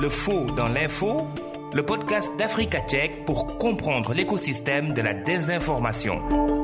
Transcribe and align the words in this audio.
Le 0.00 0.08
faux 0.08 0.46
dans 0.56 0.68
l'info, 0.68 1.28
le 1.74 1.82
podcast 1.82 2.30
d'Africa 2.38 2.80
Tchèque 2.80 3.26
pour 3.26 3.58
comprendre 3.58 4.14
l'écosystème 4.14 4.94
de 4.94 5.02
la 5.02 5.12
désinformation. 5.12 6.59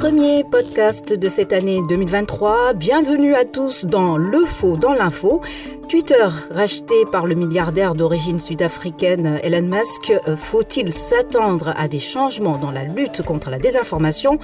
Premier 0.00 0.44
podcast 0.44 1.12
de 1.12 1.28
cette 1.28 1.52
année 1.52 1.78
2023. 1.86 2.72
Bienvenue 2.72 3.34
à 3.34 3.44
tous 3.44 3.84
dans 3.84 4.16
Le 4.16 4.46
Faux 4.46 4.78
dans 4.78 4.94
l'info. 4.94 5.42
Twitter, 5.90 6.26
racheté 6.50 6.94
par 7.12 7.26
le 7.26 7.34
milliardaire 7.34 7.94
d'origine 7.94 8.40
sud-africaine 8.40 9.38
Elon 9.42 9.68
Musk, 9.68 10.14
faut-il 10.36 10.94
s'attendre 10.94 11.74
à 11.76 11.86
des 11.86 11.98
changements 11.98 12.56
dans 12.56 12.70
la 12.70 12.84
lutte 12.84 13.20
contre 13.20 13.50
la 13.50 13.58
désinformation? 13.58 14.38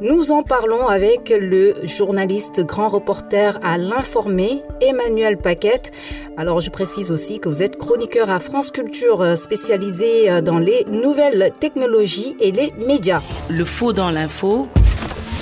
Nous 0.00 0.30
en 0.30 0.44
parlons 0.44 0.86
avec 0.86 1.30
le 1.36 1.74
journaliste 1.82 2.64
grand 2.64 2.86
reporter 2.86 3.58
à 3.64 3.78
l'informé, 3.78 4.62
Emmanuel 4.80 5.38
Paquette. 5.38 5.90
Alors 6.36 6.60
je 6.60 6.70
précise 6.70 7.10
aussi 7.10 7.40
que 7.40 7.48
vous 7.48 7.62
êtes 7.64 7.76
chroniqueur 7.76 8.30
à 8.30 8.38
France 8.38 8.70
Culture 8.70 9.36
spécialisé 9.36 10.40
dans 10.40 10.60
les 10.60 10.84
nouvelles 10.84 11.50
technologies 11.58 12.36
et 12.38 12.52
les 12.52 12.72
médias. 12.86 13.22
Le 13.48 13.64
faux 13.64 13.92
dans 13.92 14.12
l'info, 14.12 14.68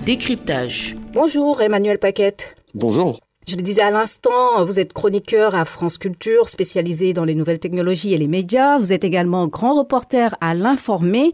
décryptage. 0.09 0.97
Bonjour 1.13 1.61
Emmanuel 1.61 1.99
Paquette. 1.99 2.57
Bonjour. 2.73 3.21
Je 3.47 3.57
le 3.57 3.63
disais 3.63 3.83
à 3.83 3.91
l'instant, 3.91 4.65
vous 4.65 4.81
êtes 4.81 4.95
chroniqueur 4.95 5.55
à 5.55 5.67
France 5.67 5.99
Culture, 5.99 6.49
spécialisé 6.49 7.13
dans 7.13 7.27
les 7.27 7.35
nouvelles 7.35 7.59
technologies 7.59 8.15
et 8.15 8.17
les 8.17 8.27
médias. 8.27 8.79
Vous 8.79 8.95
êtes 8.95 9.05
également 9.05 9.49
grand 9.49 9.75
reporter 9.75 10.35
à 10.41 10.55
l'informé. 10.55 11.33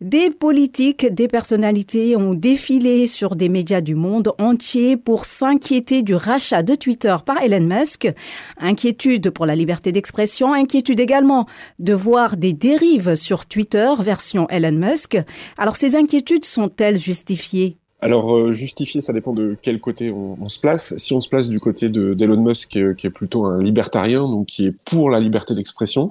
Des 0.00 0.30
politiques, 0.30 1.12
des 1.12 1.26
personnalités 1.26 2.14
ont 2.14 2.34
défilé 2.34 3.08
sur 3.08 3.34
des 3.34 3.48
médias 3.48 3.80
du 3.80 3.96
monde 3.96 4.32
entier 4.38 4.96
pour 4.96 5.24
s'inquiéter 5.24 6.02
du 6.04 6.14
rachat 6.14 6.62
de 6.62 6.76
Twitter 6.76 7.16
par 7.26 7.42
Elon 7.42 7.66
Musk. 7.66 8.08
Inquiétude 8.58 9.30
pour 9.30 9.44
la 9.44 9.56
liberté 9.56 9.90
d'expression, 9.90 10.52
inquiétude 10.52 11.00
également 11.00 11.46
de 11.80 11.94
voir 11.94 12.36
des 12.36 12.52
dérives 12.52 13.16
sur 13.16 13.44
Twitter 13.44 13.92
version 13.98 14.46
Elon 14.50 14.70
Musk. 14.70 15.18
Alors 15.58 15.74
ces 15.74 15.96
inquiétudes 15.96 16.44
sont-elles 16.44 16.98
justifiées? 16.98 17.76
Alors, 18.04 18.36
euh, 18.36 18.52
justifier, 18.52 19.00
ça 19.00 19.14
dépend 19.14 19.32
de 19.32 19.56
quel 19.62 19.80
côté 19.80 20.10
on, 20.12 20.50
se 20.50 20.60
place. 20.60 20.94
Si 20.98 21.14
on 21.14 21.22
se 21.22 21.28
place 21.30 21.48
du 21.48 21.58
côté 21.58 21.88
d'Elon 21.88 22.36
Musk, 22.36 22.76
euh, 22.76 22.92
qui 22.92 23.06
est 23.06 23.10
plutôt 23.10 23.46
un 23.46 23.58
libertarien, 23.58 24.28
donc 24.28 24.44
qui 24.48 24.66
est 24.66 24.84
pour 24.84 25.08
la 25.08 25.20
liberté 25.20 25.54
d'expression, 25.54 26.10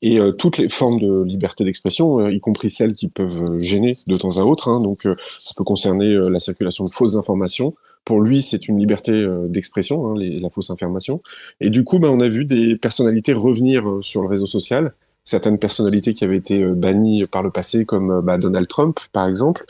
et 0.00 0.20
euh, 0.20 0.30
toutes 0.30 0.58
les 0.58 0.68
formes 0.68 1.00
de 1.00 1.24
liberté 1.24 1.64
d'expression, 1.64 2.20
euh, 2.20 2.30
y 2.30 2.38
compris 2.38 2.70
celles 2.70 2.92
qui 2.92 3.08
peuvent 3.08 3.58
gêner 3.60 3.96
de 4.06 4.16
temps 4.16 4.38
à 4.38 4.42
autre, 4.42 4.68
hein, 4.68 4.78
donc 4.78 5.08
ça 5.36 5.54
peut 5.56 5.64
concerner 5.64 6.14
la 6.30 6.38
circulation 6.38 6.84
de 6.84 6.90
fausses 6.90 7.16
informations. 7.16 7.74
Pour 8.04 8.20
lui, 8.20 8.40
c'est 8.40 8.68
une 8.68 8.78
liberté 8.78 9.26
d'expression, 9.48 10.06
hein, 10.06 10.14
la 10.16 10.50
fausse 10.50 10.70
information. 10.70 11.20
Et 11.60 11.70
du 11.70 11.82
coup, 11.82 11.98
bah, 11.98 12.10
on 12.12 12.20
a 12.20 12.28
vu 12.28 12.44
des 12.44 12.76
personnalités 12.76 13.32
revenir 13.32 13.84
sur 14.02 14.22
le 14.22 14.28
réseau 14.28 14.46
social, 14.46 14.94
certaines 15.24 15.58
personnalités 15.58 16.14
qui 16.14 16.24
avaient 16.24 16.36
été 16.36 16.62
euh, 16.62 16.74
bannies 16.74 17.24
par 17.26 17.42
le 17.42 17.50
passé, 17.50 17.84
comme 17.84 18.10
euh, 18.10 18.20
bah, 18.20 18.38
Donald 18.38 18.68
Trump, 18.68 19.00
par 19.12 19.26
exemple, 19.26 19.64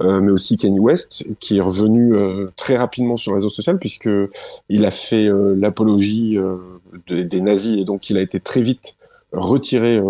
euh, 0.00 0.20
mais 0.20 0.30
aussi 0.30 0.56
Kanye 0.56 0.78
West, 0.78 1.26
qui 1.40 1.58
est 1.58 1.60
revenu 1.60 2.14
très 2.56 2.76
rapidement 2.76 3.16
sur 3.16 3.32
le 3.32 3.36
réseau 3.36 3.48
social, 3.48 3.78
puisque 3.78 4.08
il 4.68 4.84
a 4.84 4.90
fait 4.90 5.28
l'apologie 5.56 6.38
des, 7.08 7.24
des 7.24 7.40
nazis, 7.40 7.78
et 7.78 7.84
donc 7.84 8.10
il 8.10 8.16
a 8.16 8.22
été 8.22 8.40
très 8.40 8.62
vite 8.62 8.96
retiré 9.32 10.00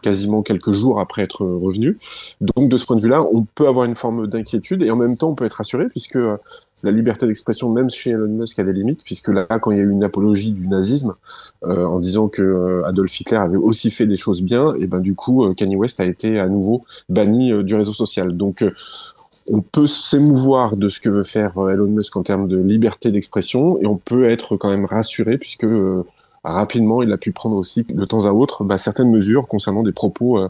quasiment 0.00 0.42
quelques 0.42 0.72
jours 0.72 1.00
après 1.00 1.22
être 1.22 1.44
revenu. 1.44 1.98
Donc 2.40 2.68
de 2.68 2.76
ce 2.76 2.86
point 2.86 2.96
de 2.96 3.02
vue-là, 3.02 3.24
on 3.32 3.44
peut 3.44 3.68
avoir 3.68 3.84
une 3.84 3.96
forme 3.96 4.26
d'inquiétude 4.26 4.82
et 4.82 4.90
en 4.90 4.96
même 4.96 5.16
temps 5.16 5.30
on 5.30 5.34
peut 5.34 5.44
être 5.44 5.54
rassuré 5.54 5.86
puisque 5.90 6.16
euh, 6.16 6.36
la 6.82 6.90
liberté 6.90 7.26
d'expression, 7.26 7.70
même 7.70 7.90
chez 7.90 8.10
Elon 8.10 8.28
Musk, 8.28 8.58
a 8.58 8.64
des 8.64 8.72
limites, 8.72 9.02
puisque 9.04 9.28
là, 9.28 9.46
quand 9.60 9.70
il 9.70 9.76
y 9.76 9.80
a 9.80 9.82
eu 9.82 9.90
une 9.90 10.02
apologie 10.02 10.52
du 10.52 10.66
nazisme, 10.66 11.12
euh, 11.64 11.84
en 11.84 11.98
disant 11.98 12.28
que 12.28 12.40
euh, 12.40 12.86
Adolf 12.86 13.20
Hitler 13.20 13.36
avait 13.36 13.58
aussi 13.58 13.90
fait 13.90 14.06
des 14.06 14.14
choses 14.14 14.40
bien, 14.40 14.74
et 14.76 14.86
ben 14.86 14.98
du 14.98 15.14
coup, 15.14 15.52
Kanye 15.54 15.76
West 15.76 16.00
a 16.00 16.06
été 16.06 16.38
à 16.38 16.48
nouveau 16.48 16.84
banni 17.10 17.52
du 17.64 17.74
réseau 17.74 17.92
social. 17.92 18.34
Donc, 18.34 18.64
on 19.46 19.60
peut 19.60 19.86
s'émouvoir 19.86 20.76
de 20.76 20.88
ce 20.88 21.00
que 21.00 21.10
veut 21.10 21.22
faire 21.22 21.52
Elon 21.68 21.86
Musk 21.86 22.16
en 22.16 22.22
termes 22.22 22.48
de 22.48 22.56
liberté 22.56 23.10
d'expression, 23.10 23.78
et 23.82 23.86
on 23.86 23.98
peut 23.98 24.24
être 24.24 24.56
quand 24.56 24.70
même 24.70 24.86
rassuré, 24.86 25.36
puisque 25.36 25.66
rapidement, 26.44 27.02
il 27.02 27.12
a 27.12 27.16
pu 27.16 27.32
prendre 27.32 27.56
aussi 27.56 27.84
de 27.84 28.04
temps 28.04 28.26
à 28.26 28.32
autre 28.32 28.64
bah, 28.64 28.78
certaines 28.78 29.10
mesures 29.10 29.46
concernant 29.46 29.82
des 29.82 29.92
propos 29.92 30.38
euh, 30.38 30.48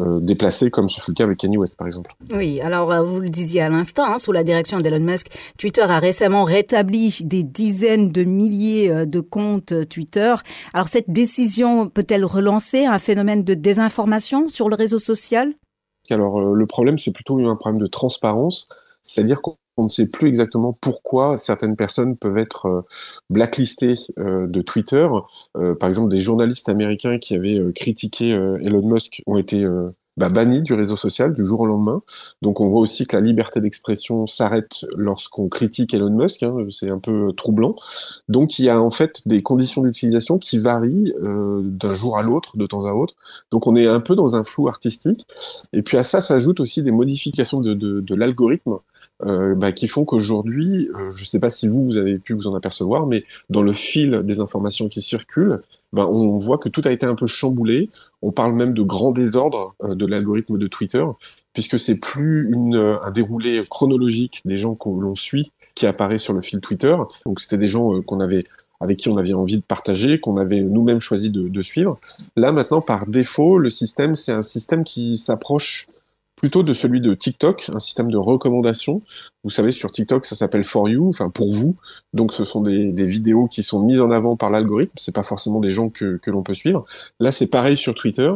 euh, 0.00 0.20
déplacés, 0.20 0.70
comme 0.70 0.86
ce 0.86 1.00
fut 1.00 1.12
le 1.12 1.14
cas 1.14 1.24
avec 1.24 1.38
Kanye 1.38 1.56
West, 1.56 1.76
par 1.76 1.86
exemple. 1.86 2.14
Oui, 2.34 2.60
alors 2.60 2.92
euh, 2.92 3.02
vous 3.02 3.20
le 3.20 3.28
disiez 3.28 3.62
à 3.62 3.68
l'instant, 3.68 4.04
hein, 4.06 4.18
sous 4.18 4.32
la 4.32 4.44
direction 4.44 4.80
d'Elon 4.80 5.00
Musk, 5.00 5.28
Twitter 5.58 5.82
a 5.82 5.98
récemment 5.98 6.44
rétabli 6.44 7.18
des 7.22 7.42
dizaines 7.42 8.12
de 8.12 8.24
milliers 8.24 9.06
de 9.06 9.20
comptes 9.20 9.88
Twitter. 9.88 10.34
Alors 10.74 10.88
cette 10.88 11.10
décision 11.10 11.88
peut-elle 11.88 12.24
relancer 12.24 12.84
un 12.84 12.98
phénomène 12.98 13.44
de 13.44 13.54
désinformation 13.54 14.48
sur 14.48 14.68
le 14.68 14.76
réseau 14.76 14.98
social? 14.98 15.52
Alors 16.10 16.40
le 16.40 16.66
problème, 16.66 16.98
c'est 16.98 17.12
plutôt 17.12 17.38
un 17.38 17.56
problème 17.56 17.80
de 17.80 17.86
transparence, 17.86 18.68
c'est-à-dire 19.02 19.40
qu'on 19.40 19.56
on 19.76 19.84
ne 19.84 19.88
sait 19.88 20.08
plus 20.08 20.28
exactement 20.28 20.76
pourquoi 20.80 21.38
certaines 21.38 21.76
personnes 21.76 22.16
peuvent 22.16 22.38
être 22.38 22.66
euh, 22.66 22.82
blacklistées 23.30 23.94
euh, 24.18 24.46
de 24.46 24.62
Twitter. 24.62 25.08
Euh, 25.56 25.74
par 25.74 25.88
exemple, 25.88 26.10
des 26.10 26.18
journalistes 26.18 26.68
américains 26.68 27.18
qui 27.18 27.34
avaient 27.34 27.60
critiqué 27.74 28.30
Elon 28.30 28.86
Musk 28.86 29.22
ont 29.26 29.38
été 29.38 29.66
bah, 30.16 30.28
bannis 30.28 30.60
du 30.60 30.74
réseau 30.74 30.96
social 30.96 31.34
du 31.34 31.44
jour 31.46 31.60
au 31.60 31.66
lendemain. 31.66 32.02
Donc 32.42 32.60
on 32.60 32.68
voit 32.68 32.80
aussi 32.80 33.06
que 33.06 33.16
la 33.16 33.22
liberté 33.22 33.60
d'expression 33.60 34.26
s'arrête 34.26 34.84
lorsqu'on 34.96 35.48
critique 35.48 35.94
Elon 35.94 36.10
Musk. 36.10 36.42
Hein, 36.42 36.66
c'est 36.70 36.90
un 36.90 36.98
peu 36.98 37.32
troublant. 37.34 37.76
Donc 38.28 38.58
il 38.58 38.66
y 38.66 38.68
a 38.68 38.80
en 38.80 38.90
fait 38.90 39.26
des 39.26 39.42
conditions 39.42 39.82
d'utilisation 39.82 40.38
qui 40.38 40.58
varient 40.58 41.14
d'un 41.20 41.94
jour 41.94 42.18
à 42.18 42.22
l'autre, 42.22 42.56
de 42.56 42.66
temps 42.66 42.84
à 42.84 42.92
autre. 42.92 43.14
Donc 43.50 43.66
on 43.66 43.76
est 43.76 43.86
un 43.86 44.00
peu 44.00 44.14
dans 44.16 44.36
un 44.36 44.44
flou 44.44 44.68
artistique. 44.68 45.26
Et 45.72 45.82
puis 45.82 45.96
à 45.96 46.02
ça 46.02 46.20
s'ajoutent 46.20 46.60
aussi 46.60 46.82
des 46.82 46.92
modifications 46.92 47.60
de 47.60 48.14
l'algorithme 48.14 48.78
euh, 49.24 49.54
bah, 49.54 49.72
qui 49.72 49.88
font 49.88 50.04
qu'aujourd'hui, 50.04 50.88
euh, 50.94 51.10
je 51.10 51.22
ne 51.22 51.26
sais 51.26 51.38
pas 51.38 51.50
si 51.50 51.68
vous, 51.68 51.84
vous 51.84 51.96
avez 51.96 52.18
pu 52.18 52.32
vous 52.32 52.48
en 52.48 52.54
apercevoir, 52.54 53.06
mais 53.06 53.24
dans 53.50 53.62
le 53.62 53.72
fil 53.72 54.22
des 54.24 54.40
informations 54.40 54.88
qui 54.88 55.00
circulent, 55.00 55.62
bah, 55.92 56.06
on 56.08 56.36
voit 56.36 56.58
que 56.58 56.68
tout 56.68 56.82
a 56.84 56.90
été 56.90 57.06
un 57.06 57.14
peu 57.14 57.26
chamboulé. 57.26 57.90
On 58.22 58.32
parle 58.32 58.54
même 58.54 58.74
de 58.74 58.82
grand 58.82 59.12
désordre 59.12 59.74
euh, 59.84 59.94
de 59.94 60.06
l'algorithme 60.06 60.58
de 60.58 60.66
Twitter, 60.66 61.04
puisque 61.52 61.78
c'est 61.78 61.96
plus 61.96 62.52
un 62.74 63.10
déroulé 63.10 63.62
chronologique 63.68 64.40
des 64.44 64.56
gens 64.56 64.74
qu'on 64.74 64.98
l'on 64.98 65.14
suit 65.14 65.52
qui 65.74 65.86
apparaît 65.86 66.18
sur 66.18 66.32
le 66.32 66.40
fil 66.40 66.60
Twitter. 66.60 66.96
Donc 67.26 67.40
c'était 67.40 67.58
des 67.58 67.66
gens 67.66 68.00
qu'on 68.02 68.20
avait 68.20 68.44
avec 68.82 68.98
qui 68.98 69.08
on 69.08 69.16
avait 69.16 69.32
envie 69.32 69.58
de 69.58 69.62
partager, 69.62 70.18
qu'on 70.18 70.36
avait 70.36 70.60
nous-mêmes 70.60 70.98
choisi 70.98 71.30
de, 71.30 71.62
suivre. 71.62 71.98
Là 72.36 72.50
maintenant, 72.50 72.80
par 72.80 73.06
défaut, 73.06 73.58
le 73.58 73.70
système, 73.70 74.16
c'est 74.16 74.32
un 74.32 74.42
système 74.42 74.82
qui 74.82 75.16
s'approche 75.16 75.86
plutôt 76.42 76.64
de 76.64 76.72
celui 76.72 77.00
de 77.00 77.14
TikTok, 77.14 77.70
un 77.72 77.78
système 77.78 78.10
de 78.10 78.16
recommandation. 78.18 79.00
Vous 79.44 79.50
savez, 79.50 79.70
sur 79.70 79.92
TikTok, 79.92 80.26
ça 80.26 80.34
s'appelle 80.34 80.64
For 80.64 80.88
You, 80.88 81.08
enfin 81.08 81.30
pour 81.30 81.54
vous. 81.54 81.76
Donc, 82.14 82.32
ce 82.32 82.44
sont 82.44 82.62
des, 82.62 83.06
vidéos 83.06 83.46
qui 83.46 83.62
sont 83.62 83.80
mises 83.84 84.00
en 84.00 84.10
avant 84.10 84.36
par 84.36 84.50
l'algorithme. 84.50 84.92
C'est 84.96 85.14
pas 85.14 85.22
forcément 85.22 85.60
des 85.60 85.70
gens 85.70 85.88
que, 85.88 86.18
l'on 86.26 86.42
peut 86.42 86.54
suivre. 86.54 86.84
Là, 87.20 87.30
c'est 87.30 87.46
pareil 87.46 87.76
sur 87.76 87.94
Twitter. 87.94 88.28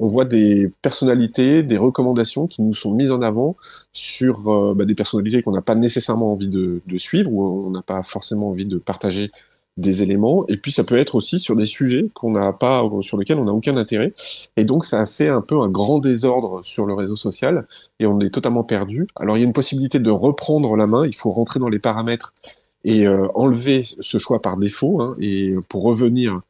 On 0.00 0.06
voit 0.06 0.24
des 0.24 0.72
personnalités, 0.82 1.62
des 1.62 1.78
recommandations 1.78 2.48
qui 2.48 2.62
nous 2.62 2.74
sont 2.74 2.90
mises 2.92 3.12
en 3.12 3.22
avant 3.22 3.56
sur 3.92 4.50
euh, 4.50 4.74
bah, 4.74 4.84
des 4.84 4.96
personnalités 4.96 5.44
qu'on 5.44 5.52
n'a 5.52 5.62
pas 5.62 5.76
nécessairement 5.76 6.32
envie 6.32 6.48
de 6.48 6.80
suivre 6.96 7.30
ou 7.32 7.68
on 7.68 7.70
n'a 7.70 7.82
pas 7.82 8.02
forcément 8.02 8.48
envie 8.48 8.66
de 8.66 8.78
partager 8.78 9.30
des 9.76 10.02
éléments, 10.02 10.44
et 10.48 10.56
puis 10.56 10.70
ça 10.70 10.84
peut 10.84 10.98
être 10.98 11.14
aussi 11.14 11.38
sur 11.38 11.56
des 11.56 11.64
sujets 11.64 12.08
qu'on 12.12 12.32
n'a 12.32 12.52
pas, 12.52 12.84
sur 13.00 13.16
lesquels 13.16 13.38
on 13.38 13.44
n'a 13.44 13.52
aucun 13.52 13.76
intérêt, 13.76 14.12
et 14.56 14.64
donc 14.64 14.84
ça 14.84 15.00
a 15.00 15.06
fait 15.06 15.28
un 15.28 15.40
peu 15.40 15.58
un 15.60 15.68
grand 15.68 15.98
désordre 15.98 16.60
sur 16.64 16.84
le 16.84 16.94
réseau 16.94 17.16
social, 17.16 17.66
et 17.98 18.06
on 18.06 18.20
est 18.20 18.30
totalement 18.30 18.64
perdu. 18.64 19.06
Alors 19.16 19.36
il 19.36 19.40
y 19.40 19.42
a 19.42 19.46
une 19.46 19.54
possibilité 19.54 19.98
de 19.98 20.10
reprendre 20.10 20.76
la 20.76 20.86
main, 20.86 21.06
il 21.06 21.16
faut 21.16 21.30
rentrer 21.30 21.58
dans 21.58 21.70
les 21.70 21.78
paramètres 21.78 22.34
et 22.84 23.06
euh, 23.06 23.28
enlever 23.34 23.86
ce 24.00 24.18
choix 24.18 24.42
par 24.42 24.56
défaut, 24.58 25.00
hein, 25.00 25.16
et 25.20 25.54
pour 25.68 25.84
revenir 25.84 26.42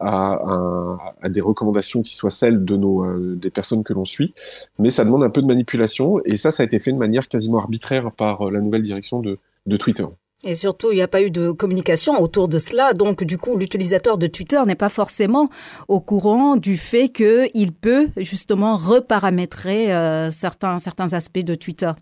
à, 0.00 0.98
des 1.28 1.40
recommandations 1.42 2.02
qui 2.02 2.16
soient 2.16 2.30
celles 2.30 2.64
de 2.64 2.76
nos 2.76 3.04
euh, 3.04 3.36
des 3.36 3.50
personnes 3.50 3.84
que 3.84 3.92
l'on 3.92 4.06
suit, 4.06 4.34
mais 4.78 4.90
ça 4.90 5.04
demande 5.04 5.22
un 5.22 5.30
peu 5.30 5.42
de 5.42 5.46
manipulation, 5.46 6.20
et 6.24 6.38
ça, 6.38 6.50
ça 6.50 6.62
a 6.62 6.66
été 6.66 6.80
fait 6.80 6.92
de 6.92 6.96
manière 6.96 7.28
quasiment 7.28 7.58
arbitraire 7.58 8.10
par 8.12 8.48
euh, 8.48 8.50
la 8.50 8.60
nouvelle 8.60 8.82
direction 8.82 9.20
de, 9.20 9.38
de 9.66 9.76
Twitter. 9.76 10.06
Et 10.44 10.54
surtout, 10.54 10.90
il 10.90 10.94
n'y 10.94 11.02
a 11.02 11.08
pas 11.08 11.22
eu 11.22 11.30
de 11.30 11.50
communication 11.50 12.20
autour 12.20 12.48
de 12.48 12.58
cela. 12.58 12.94
Donc, 12.94 13.24
du 13.24 13.36
coup, 13.36 13.58
l'utilisateur 13.58 14.16
de 14.16 14.26
Twitter 14.26 14.60
n'est 14.66 14.74
pas 14.74 14.88
forcément 14.88 15.50
au 15.86 16.00
courant 16.00 16.56
du 16.56 16.78
fait 16.78 17.10
qu'il 17.10 17.72
peut 17.72 18.08
justement 18.16 18.76
reparamétrer 18.78 19.94
euh, 19.94 20.30
certains, 20.30 20.78
aspects 21.12 21.44
de 21.44 21.54
Twitter. 21.54 21.92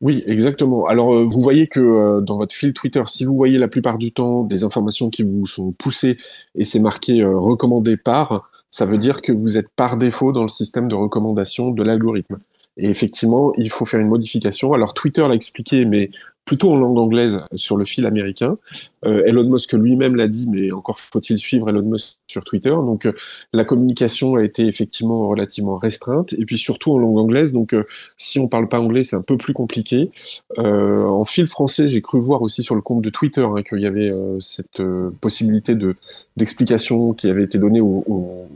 Oui, 0.00 0.22
exactement. 0.26 0.86
Alors, 0.86 1.14
euh, 1.14 1.24
vous 1.24 1.40
voyez 1.40 1.66
que 1.66 1.80
euh, 1.80 2.20
dans 2.20 2.36
votre 2.38 2.54
fil 2.54 2.72
Twitter, 2.72 3.02
si 3.06 3.24
vous 3.24 3.34
voyez 3.34 3.58
la 3.58 3.68
plupart 3.68 3.98
du 3.98 4.12
temps 4.12 4.44
des 4.44 4.62
informations 4.62 5.10
qui 5.10 5.24
vous 5.24 5.46
sont 5.46 5.72
poussées 5.72 6.16
et 6.54 6.64
c'est 6.64 6.80
marqué 6.80 7.24
recommandé 7.24 7.96
par, 7.96 8.50
ça 8.70 8.86
veut 8.86 8.98
dire 8.98 9.20
que 9.20 9.32
vous 9.32 9.58
êtes 9.58 9.68
par 9.68 9.96
défaut 9.96 10.30
dans 10.30 10.42
le 10.42 10.48
système 10.48 10.86
de 10.86 10.94
recommandation 10.94 11.72
de 11.72 11.82
l'algorithme. 11.82 12.38
Et 12.76 12.88
effectivement, 12.88 13.52
il 13.56 13.70
faut 13.70 13.84
faire 13.84 14.00
une 14.00 14.08
modification. 14.08 14.72
Alors 14.72 14.94
Twitter 14.94 15.26
l'a 15.26 15.34
expliqué, 15.34 15.84
mais 15.84 16.10
plutôt 16.50 16.72
en 16.72 16.78
langue 16.78 16.98
anglaise 16.98 17.40
sur 17.54 17.76
le 17.76 17.84
fil 17.84 18.06
américain. 18.06 18.58
Euh, 19.04 19.22
Elon 19.24 19.44
Musk 19.44 19.72
lui-même 19.72 20.16
l'a 20.16 20.26
dit, 20.26 20.48
mais 20.48 20.72
encore 20.72 20.98
faut-il 20.98 21.38
suivre 21.38 21.68
Elon 21.68 21.82
Musk 21.82 22.16
sur 22.26 22.42
Twitter. 22.42 22.70
Donc 22.70 23.06
euh, 23.06 23.12
la 23.52 23.64
communication 23.64 24.34
a 24.34 24.42
été 24.42 24.66
effectivement 24.66 25.28
relativement 25.28 25.76
restreinte, 25.76 26.32
et 26.32 26.44
puis 26.44 26.58
surtout 26.58 26.92
en 26.92 26.98
langue 26.98 27.18
anglaise. 27.18 27.52
Donc 27.52 27.72
euh, 27.72 27.84
si 28.16 28.40
on 28.40 28.48
parle 28.48 28.66
pas 28.66 28.80
anglais, 28.80 29.04
c'est 29.04 29.14
un 29.14 29.22
peu 29.22 29.36
plus 29.36 29.52
compliqué. 29.52 30.10
en 30.56 31.24
fil 31.24 31.46
français, 31.46 31.88
j'ai 31.88 32.02
cru 32.02 32.20
voir 32.20 32.42
aussi 32.42 32.64
sur 32.64 32.74
le 32.74 32.82
compte 32.82 33.02
de 33.02 33.10
Twitter 33.10 33.46
hein, 33.46 33.62
qu'il 33.62 33.80
y 33.80 33.86
avait 33.86 34.10
cette 34.40 34.82
possibilité 35.20 35.76
de 35.76 35.94
d'explication 36.36 37.12
qui 37.12 37.30
avait 37.30 37.44
été 37.44 37.58
donnée 37.58 37.80
aux, 37.80 38.04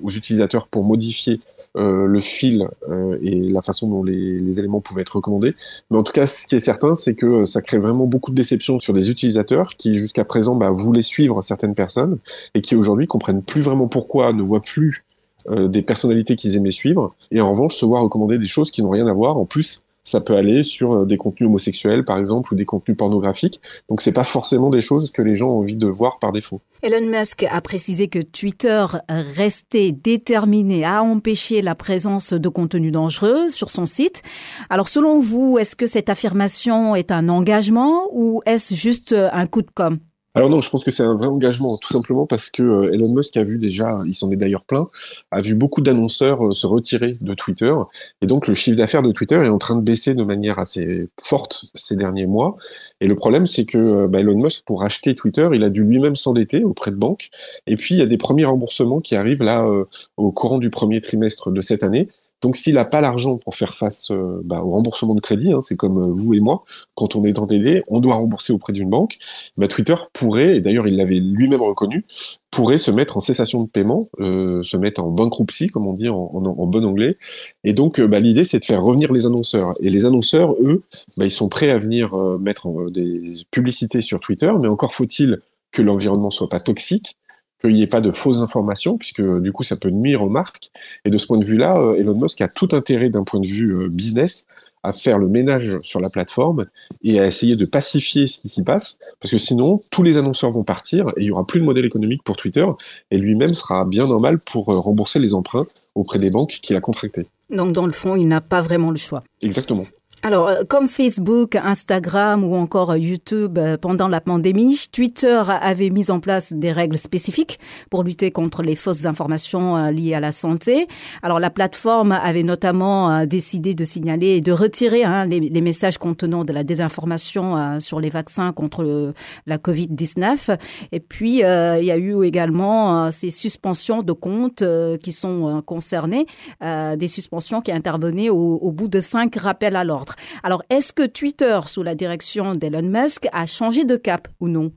aux 0.02 0.10
utilisateurs 0.10 0.66
pour 0.66 0.82
modifier 0.84 1.38
euh, 1.76 2.06
le 2.06 2.20
fil 2.20 2.68
euh, 2.88 3.18
et 3.20 3.48
la 3.48 3.60
façon 3.60 3.88
dont 3.88 4.04
les, 4.04 4.38
les, 4.38 4.58
éléments 4.60 4.80
pouvaient 4.80 5.02
être 5.02 5.16
recommandés. 5.16 5.54
Mais 5.90 5.98
en 5.98 6.04
tout 6.04 6.12
cas, 6.12 6.26
ce 6.26 6.46
qui 6.46 6.54
est 6.54 6.60
certain, 6.60 6.94
c'est 6.94 7.14
que 7.14 7.44
ça 7.44 7.62
crée 7.62 7.78
vraiment 7.78 8.06
beaucoup 8.06 8.30
de 8.30 8.36
déception 8.36 8.78
sur 8.78 8.92
des 8.92 9.10
utilisateurs 9.10 9.74
qui, 9.76 9.98
jusqu'à 9.98 10.24
présent, 10.24 10.54
bah, 10.54 10.70
voulaient 10.70 11.02
suivre 11.02 11.42
certaines 11.42 11.74
personnes 11.74 12.18
et 12.54 12.60
qui 12.60 12.76
aujourd'hui 12.76 13.06
comprennent 13.06 13.42
plus 13.42 13.60
vraiment 13.60 13.88
pourquoi, 13.88 14.32
ne 14.32 14.42
voient 14.42 14.62
plus 14.62 15.04
euh, 15.50 15.68
des 15.68 15.82
personnalités 15.82 16.36
qu'ils 16.36 16.56
aimaient 16.56 16.70
suivre, 16.70 17.14
et 17.30 17.42
en 17.42 17.50
revanche 17.50 17.74
se 17.74 17.84
voient 17.84 18.00
recommander 18.00 18.38
des 18.38 18.46
choses 18.46 18.70
qui 18.70 18.82
n'ont 18.82 18.90
rien 18.90 19.06
à 19.06 19.12
voir. 19.12 19.36
En 19.36 19.44
plus, 19.44 19.82
ça 20.04 20.20
peut 20.20 20.36
aller 20.36 20.62
sur 20.62 20.92
euh, 20.92 21.04
des 21.06 21.16
contenus 21.16 21.48
homosexuels, 21.48 22.04
par 22.04 22.18
exemple, 22.18 22.52
ou 22.52 22.56
des 22.56 22.64
contenus 22.64 22.96
pornographiques. 22.96 23.60
Donc, 23.88 24.02
c'est 24.02 24.12
pas 24.12 24.24
forcément 24.24 24.70
des 24.70 24.82
choses 24.82 25.10
que 25.10 25.22
les 25.22 25.34
gens 25.34 25.50
ont 25.50 25.58
envie 25.60 25.76
de 25.76 25.86
voir 25.86 26.18
par 26.18 26.32
défaut. 26.32 26.60
Elon 26.82 27.10
Musk 27.10 27.44
a 27.50 27.60
précisé 27.60 28.08
que 28.08 28.18
Twitter 28.18 28.84
restait 29.08 29.92
déterminé 29.92 30.84
à 30.84 31.02
empêcher 31.02 31.62
la 31.62 31.74
présence 31.74 32.34
de 32.34 32.48
contenus 32.48 32.92
dangereux 32.92 33.48
sur 33.48 33.70
son 33.70 33.86
site. 33.86 34.22
Alors, 34.68 34.88
selon 34.88 35.20
vous, 35.20 35.58
est-ce 35.58 35.74
que 35.74 35.86
cette 35.86 36.10
affirmation 36.10 36.94
est 36.94 37.10
un 37.10 37.28
engagement 37.28 38.02
ou 38.12 38.42
est-ce 38.44 38.74
juste 38.74 39.14
un 39.14 39.46
coup 39.46 39.62
de 39.62 39.70
com'? 39.74 39.98
Alors 40.36 40.50
non, 40.50 40.60
je 40.60 40.68
pense 40.68 40.82
que 40.82 40.90
c'est 40.90 41.04
un 41.04 41.14
vrai 41.14 41.28
engagement, 41.28 41.76
tout 41.76 41.92
simplement 41.92 42.26
parce 42.26 42.50
que 42.50 42.62
euh, 42.62 42.92
Elon 42.92 43.14
Musk 43.14 43.36
a 43.36 43.44
vu 43.44 43.56
déjà, 43.56 44.00
il 44.04 44.14
s'en 44.14 44.32
est 44.32 44.36
d'ailleurs 44.36 44.64
plein, 44.64 44.86
a 45.30 45.40
vu 45.40 45.54
beaucoup 45.54 45.80
d'annonceurs 45.80 46.44
euh, 46.44 46.52
se 46.54 46.66
retirer 46.66 47.16
de 47.20 47.34
Twitter, 47.34 47.72
et 48.20 48.26
donc 48.26 48.48
le 48.48 48.54
chiffre 48.54 48.76
d'affaires 48.76 49.02
de 49.02 49.12
Twitter 49.12 49.36
est 49.36 49.48
en 49.48 49.58
train 49.58 49.76
de 49.76 49.82
baisser 49.82 50.14
de 50.14 50.24
manière 50.24 50.58
assez 50.58 51.08
forte 51.22 51.66
ces 51.76 51.94
derniers 51.94 52.26
mois. 52.26 52.56
Et 53.00 53.06
le 53.06 53.14
problème, 53.14 53.46
c'est 53.46 53.64
que 53.64 53.78
euh, 53.78 54.08
bah, 54.08 54.18
Elon 54.20 54.36
Musk, 54.36 54.64
pour 54.64 54.82
acheter 54.82 55.14
Twitter, 55.14 55.48
il 55.52 55.62
a 55.62 55.70
dû 55.70 55.84
lui-même 55.84 56.16
s'endetter 56.16 56.64
auprès 56.64 56.90
de 56.90 56.96
banques, 56.96 57.30
et 57.68 57.76
puis 57.76 57.94
il 57.94 57.98
y 57.98 58.02
a 58.02 58.06
des 58.06 58.18
premiers 58.18 58.44
remboursements 58.44 59.00
qui 59.00 59.14
arrivent 59.14 59.42
là 59.44 59.68
au 60.16 60.32
courant 60.32 60.58
du 60.58 60.68
premier 60.68 61.00
trimestre 61.00 61.52
de 61.52 61.60
cette 61.60 61.84
année. 61.84 62.08
Donc 62.44 62.58
s'il 62.58 62.74
n'a 62.74 62.84
pas 62.84 63.00
l'argent 63.00 63.38
pour 63.38 63.56
faire 63.56 63.74
face 63.74 64.10
euh, 64.10 64.42
bah, 64.44 64.60
au 64.62 64.68
remboursement 64.72 65.14
de 65.14 65.20
crédit, 65.20 65.50
hein, 65.50 65.62
c'est 65.62 65.78
comme 65.78 66.02
euh, 66.02 66.12
vous 66.14 66.34
et 66.34 66.40
moi, 66.40 66.64
quand 66.94 67.16
on 67.16 67.24
est 67.24 67.38
en 67.38 67.46
DD, 67.46 67.82
on 67.88 68.00
doit 68.00 68.16
rembourser 68.16 68.52
auprès 68.52 68.74
d'une 68.74 68.90
banque. 68.90 69.16
Bah, 69.56 69.66
Twitter 69.66 69.94
pourrait, 70.12 70.56
et 70.56 70.60
d'ailleurs 70.60 70.86
il 70.86 70.98
l'avait 70.98 71.20
lui-même 71.20 71.62
reconnu, 71.62 72.04
pourrait 72.50 72.76
se 72.76 72.90
mettre 72.90 73.16
en 73.16 73.20
cessation 73.20 73.62
de 73.62 73.68
paiement, 73.68 74.08
euh, 74.20 74.62
se 74.62 74.76
mettre 74.76 75.02
en 75.02 75.08
bankruptcy, 75.08 75.68
comme 75.68 75.86
on 75.86 75.94
dit 75.94 76.10
en, 76.10 76.28
bon 76.66 76.84
anglais. 76.84 77.16
Et 77.64 77.72
donc 77.72 77.98
bah, 77.98 78.20
l'idée 78.20 78.44
c'est 78.44 78.58
de 78.58 78.66
faire 78.66 78.82
revenir 78.82 79.10
les 79.10 79.24
annonceurs. 79.24 79.72
Et 79.80 79.88
les 79.88 80.04
annonceurs, 80.04 80.52
eux, 80.60 80.82
ils 81.16 81.30
sont 81.30 81.48
prêts 81.48 81.70
à 81.70 81.78
venir 81.78 82.14
mettre 82.40 82.90
des 82.90 83.22
publicités 83.52 84.02
sur 84.02 84.20
Twitter, 84.20 84.52
mais 84.60 84.68
encore 84.68 84.92
faut-il 84.92 85.40
que 85.72 85.80
l'environnement 85.80 86.30
soit 86.30 86.50
pas 86.50 86.60
toxique 86.60 87.16
qu'il 87.64 87.74
n'y 87.74 87.82
ait 87.82 87.86
pas 87.86 88.00
de 88.00 88.10
fausses 88.10 88.42
informations, 88.42 88.98
puisque 88.98 89.22
du 89.22 89.52
coup, 89.52 89.62
ça 89.62 89.76
peut 89.76 89.90
nuire 89.90 90.22
aux 90.22 90.28
marques. 90.28 90.70
Et 91.04 91.10
de 91.10 91.18
ce 91.18 91.26
point 91.26 91.38
de 91.38 91.44
vue-là, 91.44 91.78
euh, 91.78 91.94
Elon 91.94 92.14
Musk 92.14 92.40
a 92.40 92.48
tout 92.48 92.68
intérêt 92.72 93.08
d'un 93.08 93.24
point 93.24 93.40
de 93.40 93.46
vue 93.46 93.74
euh, 93.74 93.88
business 93.88 94.46
à 94.82 94.92
faire 94.92 95.18
le 95.18 95.28
ménage 95.28 95.78
sur 95.80 95.98
la 95.98 96.10
plateforme 96.10 96.66
et 97.02 97.18
à 97.18 97.26
essayer 97.26 97.56
de 97.56 97.64
pacifier 97.64 98.28
ce 98.28 98.38
qui 98.38 98.50
s'y 98.50 98.62
passe, 98.62 98.98
parce 99.18 99.30
que 99.30 99.38
sinon, 99.38 99.80
tous 99.90 100.02
les 100.02 100.18
annonceurs 100.18 100.50
vont 100.50 100.62
partir 100.62 101.08
et 101.16 101.22
il 101.22 101.24
n'y 101.24 101.30
aura 101.30 101.46
plus 101.46 101.58
de 101.58 101.64
modèle 101.64 101.86
économique 101.86 102.22
pour 102.22 102.36
Twitter, 102.36 102.66
et 103.10 103.16
lui-même 103.16 103.48
sera 103.48 103.86
bien 103.86 104.06
normal 104.06 104.38
pour 104.38 104.70
euh, 104.70 104.78
rembourser 104.78 105.18
les 105.18 105.32
emprunts 105.32 105.64
auprès 105.94 106.18
des 106.18 106.30
banques 106.30 106.58
qu'il 106.62 106.76
a 106.76 106.80
contractés. 106.80 107.26
Donc, 107.48 107.72
dans 107.72 107.86
le 107.86 107.92
fond, 107.92 108.14
il 108.14 108.28
n'a 108.28 108.42
pas 108.42 108.60
vraiment 108.60 108.90
le 108.90 108.96
choix. 108.98 109.22
Exactement. 109.42 109.86
Alors, 110.26 110.48
euh, 110.48 110.62
comme 110.66 110.88
Facebook, 110.88 111.54
Instagram 111.54 112.44
ou 112.44 112.54
encore 112.54 112.92
euh, 112.92 112.98
YouTube 112.98 113.58
euh, 113.58 113.76
pendant 113.76 114.08
la 114.08 114.22
pandémie, 114.22 114.86
Twitter 114.90 115.42
avait 115.46 115.90
mis 115.90 116.10
en 116.10 116.18
place 116.18 116.54
des 116.54 116.72
règles 116.72 116.96
spécifiques 116.96 117.60
pour 117.90 118.02
lutter 118.04 118.30
contre 118.30 118.62
les 118.62 118.74
fausses 118.74 119.04
informations 119.04 119.90
liées 119.90 120.14
à 120.14 120.20
la 120.20 120.32
santé. 120.32 120.88
Alors, 121.22 121.40
la 121.40 121.50
plateforme 121.50 122.12
avait 122.12 122.42
notamment 122.42 123.26
décidé 123.26 123.74
de 123.74 123.84
signaler 123.84 124.28
et 124.28 124.40
de 124.40 124.52
retirer 124.52 125.04
hein, 125.04 125.26
les, 125.26 125.60
messages 125.60 125.98
contenant 125.98 126.44
de 126.44 126.54
la 126.54 126.64
désinformation 126.64 127.80
sur 127.80 128.00
les 128.00 128.08
vaccins 128.08 128.52
contre 128.52 129.12
la 129.46 129.58
Covid-19. 129.58 130.56
Et 130.92 131.00
puis, 131.00 131.40
il 131.40 131.84
y 131.84 131.90
a 131.90 131.96
eu 131.96 132.24
également 132.24 133.10
ces 133.10 133.30
suspensions 133.30 134.02
de 134.02 134.12
comptes 134.12 134.64
qui 135.02 135.12
sont 135.12 135.62
concernés, 135.66 136.26
des 136.62 137.08
suspensions 137.08 137.60
qui 137.60 137.72
intervenaient 137.72 138.30
au, 138.30 138.56
au 138.56 138.72
bout 138.72 138.88
de 138.88 139.00
cinq 139.00 139.36
rappels 139.36 139.76
à 139.76 139.84
l'ordre. 139.84 140.13
Alors, 140.42 140.62
est-ce 140.70 140.92
que 140.92 141.06
Twitter, 141.06 141.58
sous 141.66 141.82
la 141.82 141.94
direction 141.94 142.54
d'Elon 142.54 142.82
Musk, 142.82 143.26
a 143.32 143.46
changé 143.46 143.84
de 143.84 143.96
cap 143.96 144.28
ou 144.40 144.48
non? 144.48 144.72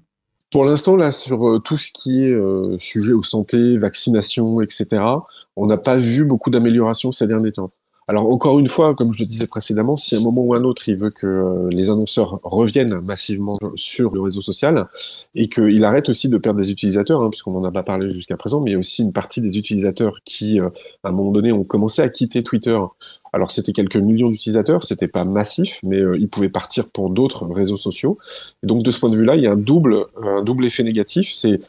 Pour 0.51 0.63
l'instant, 0.63 0.95
là, 0.95 1.11
sur 1.11 1.47
euh, 1.47 1.59
tout 1.59 1.77
ce 1.77 1.91
qui 1.91 2.23
est 2.23 2.31
euh, 2.31 2.77
sujet 2.79 3.11
aux 3.11 3.23
santé, 3.23 3.77
vaccination, 3.77 4.61
etc., 4.61 5.03
on 5.57 5.65
n'a 5.65 5.77
pas 5.77 5.97
vu 5.97 6.23
beaucoup 6.23 6.49
d'amélioration 6.49 7.11
ces 7.11 7.27
derniers 7.27 7.51
temps. 7.51 7.71
Alors 8.09 8.27
encore 8.27 8.57
une 8.57 8.69
fois, 8.69 8.95
comme 8.95 9.11
je 9.11 9.23
le 9.23 9.27
disais 9.27 9.47
précédemment, 9.47 9.97
si 9.97 10.15
à 10.15 10.19
un 10.19 10.21
moment 10.21 10.41
ou 10.41 10.55
un 10.55 10.63
autre 10.63 10.87
il 10.87 10.97
veut 10.97 11.09
que 11.09 11.27
euh, 11.27 11.69
les 11.69 11.89
annonceurs 11.89 12.39
reviennent 12.41 13.01
massivement 13.01 13.57
sur 13.75 14.13
le 14.13 14.21
réseau 14.21 14.39
social 14.39 14.87
et 15.35 15.47
qu'il 15.47 15.83
arrête 15.83 16.07
aussi 16.07 16.29
de 16.29 16.37
perdre 16.37 16.61
des 16.61 16.71
utilisateurs, 16.71 17.21
hein, 17.21 17.29
puisqu'on 17.29 17.51
n'en 17.51 17.65
a 17.65 17.71
pas 17.71 17.83
parlé 17.83 18.09
jusqu'à 18.09 18.37
présent, 18.37 18.61
mais 18.61 18.77
aussi 18.77 19.01
une 19.03 19.11
partie 19.11 19.41
des 19.41 19.57
utilisateurs 19.57 20.19
qui, 20.23 20.57
à 20.59 20.71
un 21.03 21.11
moment 21.11 21.31
donné, 21.31 21.51
ont 21.51 21.65
commencé 21.65 22.01
à 22.01 22.07
quitter 22.07 22.43
Twitter 22.43 22.79
alors 23.37 23.51
c'était 23.51 23.71
quelques 23.71 23.97
millions 23.97 24.29
d'utilisateurs, 24.29 24.83
c'était 24.83 25.07
pas 25.07 25.23
massif, 25.23 25.79
mais 25.83 25.99
euh, 25.99 26.17
ils 26.17 26.27
pouvaient 26.27 26.49
partir 26.49 26.87
pour 26.89 27.11
d'autres 27.11 27.45
réseaux 27.45 27.77
sociaux. 27.77 28.17
Et 28.63 28.67
donc 28.67 28.83
de 28.83 28.89
ce 28.89 28.99
point 28.99 29.09
de 29.09 29.15
vue-là, 29.15 29.35
il 29.35 29.43
y 29.43 29.47
a 29.47 29.51
un 29.51 29.55
double, 29.55 30.05
un 30.21 30.41
double 30.41 30.65
effet 30.65 30.83
négatif. 30.83 31.31
C'est 31.31 31.61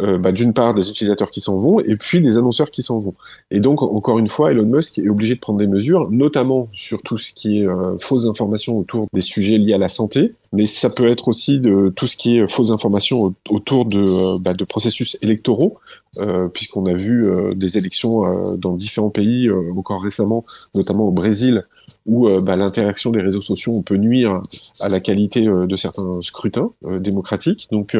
euh, 0.00 0.18
bah, 0.18 0.32
d'une 0.32 0.52
part 0.52 0.74
des 0.74 0.88
utilisateurs 0.90 1.30
qui 1.30 1.40
s'en 1.40 1.58
vont 1.58 1.78
et 1.78 1.94
puis 1.96 2.20
des 2.20 2.38
annonceurs 2.38 2.70
qui 2.70 2.82
s'en 2.82 2.98
vont. 2.98 3.14
Et 3.50 3.60
donc, 3.60 3.82
encore 3.82 4.18
une 4.18 4.28
fois, 4.28 4.50
Elon 4.50 4.64
Musk 4.64 4.98
est 4.98 5.08
obligé 5.08 5.34
de 5.34 5.40
prendre 5.40 5.58
des 5.58 5.66
mesures, 5.66 6.10
notamment 6.10 6.68
sur 6.72 7.02
tout 7.02 7.18
ce 7.18 7.32
qui 7.32 7.60
est 7.60 7.66
euh, 7.68 7.96
fausses 8.00 8.26
informations 8.26 8.78
autour 8.78 9.06
des 9.12 9.20
sujets 9.20 9.58
liés 9.58 9.74
à 9.74 9.78
la 9.78 9.90
santé, 9.90 10.34
mais 10.52 10.66
ça 10.66 10.90
peut 10.90 11.08
être 11.08 11.28
aussi 11.28 11.58
de 11.58 11.92
tout 11.94 12.06
ce 12.06 12.16
qui 12.16 12.38
est 12.38 12.50
fausses 12.50 12.70
informations 12.70 13.34
autour 13.48 13.86
de, 13.86 14.02
euh, 14.04 14.38
bah, 14.42 14.54
de 14.54 14.64
processus 14.64 15.16
électoraux, 15.22 15.78
euh, 16.18 16.48
puisqu'on 16.48 16.86
a 16.86 16.94
vu 16.94 17.30
des 17.56 17.78
élections 17.78 18.56
dans 18.56 18.76
différents 18.76 19.10
pays 19.10 19.50
encore 19.50 20.02
récemment, 20.02 20.44
notamment 20.74 21.04
au 21.04 21.10
Brésil, 21.10 21.64
où 22.06 22.28
bah, 22.40 22.56
l'interaction 22.56 23.10
des 23.10 23.20
réseaux 23.20 23.40
sociaux 23.40 23.82
peut 23.82 23.96
nuire 23.96 24.42
à 24.80 24.88
la 24.88 25.00
qualité 25.00 25.44
de 25.44 25.76
certains 25.76 26.20
scrutins 26.20 26.70
démocratiques. 27.00 27.68
Donc, 27.70 27.96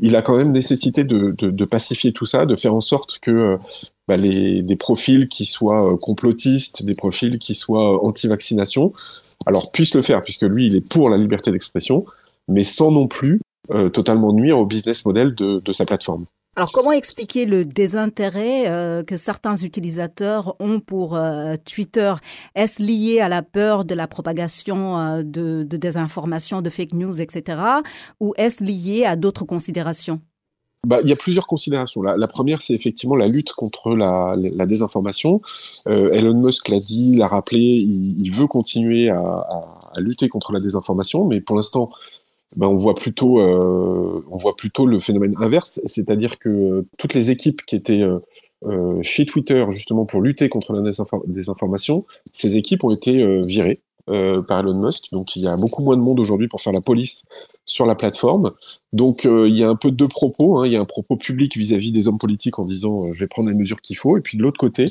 il 0.00 0.16
a 0.16 0.22
quand 0.22 0.36
même 0.36 0.52
nécessité 0.52 1.04
de, 1.04 1.30
de, 1.38 1.64
pacifier 1.64 2.12
tout 2.12 2.24
ça, 2.24 2.46
de 2.46 2.56
faire 2.56 2.74
en 2.74 2.80
sorte 2.80 3.18
que 3.20 3.30
euh, 3.30 3.56
bah, 4.08 4.16
des 4.16 4.76
profils 4.76 5.28
qui 5.28 5.44
soient 5.44 5.92
euh, 5.92 5.96
complotistes, 5.96 6.82
des 6.84 6.94
profils 6.94 7.38
qui 7.38 7.54
soient 7.54 7.94
euh, 7.94 8.06
anti-vaccination, 8.06 8.92
alors 9.46 9.70
puissent 9.72 9.94
le 9.94 10.02
faire, 10.02 10.20
puisque 10.20 10.42
lui, 10.42 10.66
il 10.66 10.76
est 10.76 10.88
pour 10.88 11.10
la 11.10 11.16
liberté 11.16 11.50
d'expression, 11.52 12.04
mais 12.48 12.64
sans 12.64 12.90
non 12.90 13.08
plus 13.08 13.40
totalement 13.92 14.32
nuire 14.32 14.58
au 14.58 14.66
business 14.66 15.04
model 15.04 15.36
de, 15.36 15.72
sa 15.72 15.86
plateforme. 15.86 16.26
Alors, 16.54 16.70
comment 16.70 16.92
expliquer 16.92 17.46
le 17.46 17.64
désintérêt 17.64 18.70
euh, 18.70 19.02
que 19.02 19.16
certains 19.16 19.56
utilisateurs 19.56 20.54
ont 20.60 20.80
pour 20.80 21.16
euh, 21.16 21.56
Twitter? 21.56 22.12
Est-ce 22.54 22.82
lié 22.82 23.20
à 23.20 23.30
la 23.30 23.42
peur 23.42 23.86
de 23.86 23.94
la 23.94 24.06
propagation 24.06 24.98
euh, 24.98 25.22
de, 25.22 25.62
de 25.62 25.76
désinformation, 25.78 26.60
de 26.60 26.68
fake 26.68 26.92
news, 26.92 27.22
etc. 27.22 27.58
Ou 28.20 28.34
est-ce 28.36 28.62
lié 28.62 29.04
à 29.06 29.16
d'autres 29.16 29.46
considérations? 29.46 30.20
Bah, 30.86 30.98
il 31.02 31.08
y 31.08 31.12
a 31.12 31.16
plusieurs 31.16 31.46
considérations. 31.46 32.02
La, 32.02 32.26
première, 32.26 32.62
c'est 32.62 32.74
effectivement 32.74 33.14
la 33.14 33.28
lutte 33.28 33.52
contre 33.52 33.94
la, 33.94 34.66
désinformation. 34.66 35.40
Elon 35.86 36.34
Musk 36.34 36.68
l'a 36.68 36.80
dit, 36.80 37.16
l'a 37.16 37.28
rappelé, 37.28 37.60
il, 37.60 38.30
veut 38.30 38.46
continuer 38.46 39.08
à, 39.08 39.46
lutter 39.98 40.28
contre 40.28 40.52
la 40.52 40.60
désinformation, 40.60 41.24
mais 41.24 41.40
pour 41.40 41.56
l'instant, 41.56 41.86
on 42.60 42.76
voit 42.76 42.94
plutôt, 42.94 43.40
euh, 43.40 44.24
on 44.30 44.36
voit 44.36 44.56
plutôt 44.56 44.86
le 44.86 45.00
phénomène 45.00 45.34
inverse, 45.38 45.80
c'est-à-dire 45.86 46.38
que 46.38 46.84
toutes 46.98 47.14
les 47.14 47.30
équipes 47.30 47.62
qui 47.64 47.76
étaient 47.76 48.02
euh, 48.02 48.18
euh, 48.64 49.02
chez 49.02 49.26
Twitter 49.26 49.64
justement 49.70 50.04
pour 50.04 50.20
lutter 50.20 50.48
contre 50.48 50.72
la 50.72 50.82
désinformation, 51.26 52.04
ces 52.30 52.56
équipes 52.56 52.84
ont 52.84 52.90
été 52.90 53.40
virées 53.46 53.80
par 54.06 54.60
Elon 54.60 54.82
Musk. 54.82 55.04
Donc 55.12 55.36
il 55.36 55.42
y 55.42 55.48
a 55.48 55.56
beaucoup 55.56 55.82
moins 55.82 55.96
de 55.96 56.02
monde 56.02 56.20
aujourd'hui 56.20 56.48
pour 56.48 56.60
faire 56.60 56.72
la 56.72 56.80
police 56.80 57.24
sur 57.64 57.86
la 57.86 57.94
plateforme. 57.94 58.50
Donc 58.92 59.24
euh, 59.24 59.48
il 59.48 59.58
y 59.58 59.64
a 59.64 59.70
un 59.70 59.76
peu 59.76 59.90
deux 59.90 60.08
propos. 60.08 60.58
Hein. 60.58 60.66
Il 60.66 60.72
y 60.72 60.76
a 60.76 60.80
un 60.80 60.84
propos 60.84 61.16
public 61.16 61.56
vis-à-vis 61.56 61.92
des 61.92 62.08
hommes 62.08 62.18
politiques 62.18 62.58
en 62.58 62.64
disant 62.64 63.06
euh, 63.06 63.12
je 63.12 63.20
vais 63.20 63.26
prendre 63.26 63.48
les 63.48 63.54
mesures 63.54 63.80
qu'il 63.80 63.96
faut. 63.96 64.18
Et 64.18 64.20
puis 64.20 64.36
de 64.36 64.42
l'autre 64.42 64.58
côté, 64.58 64.84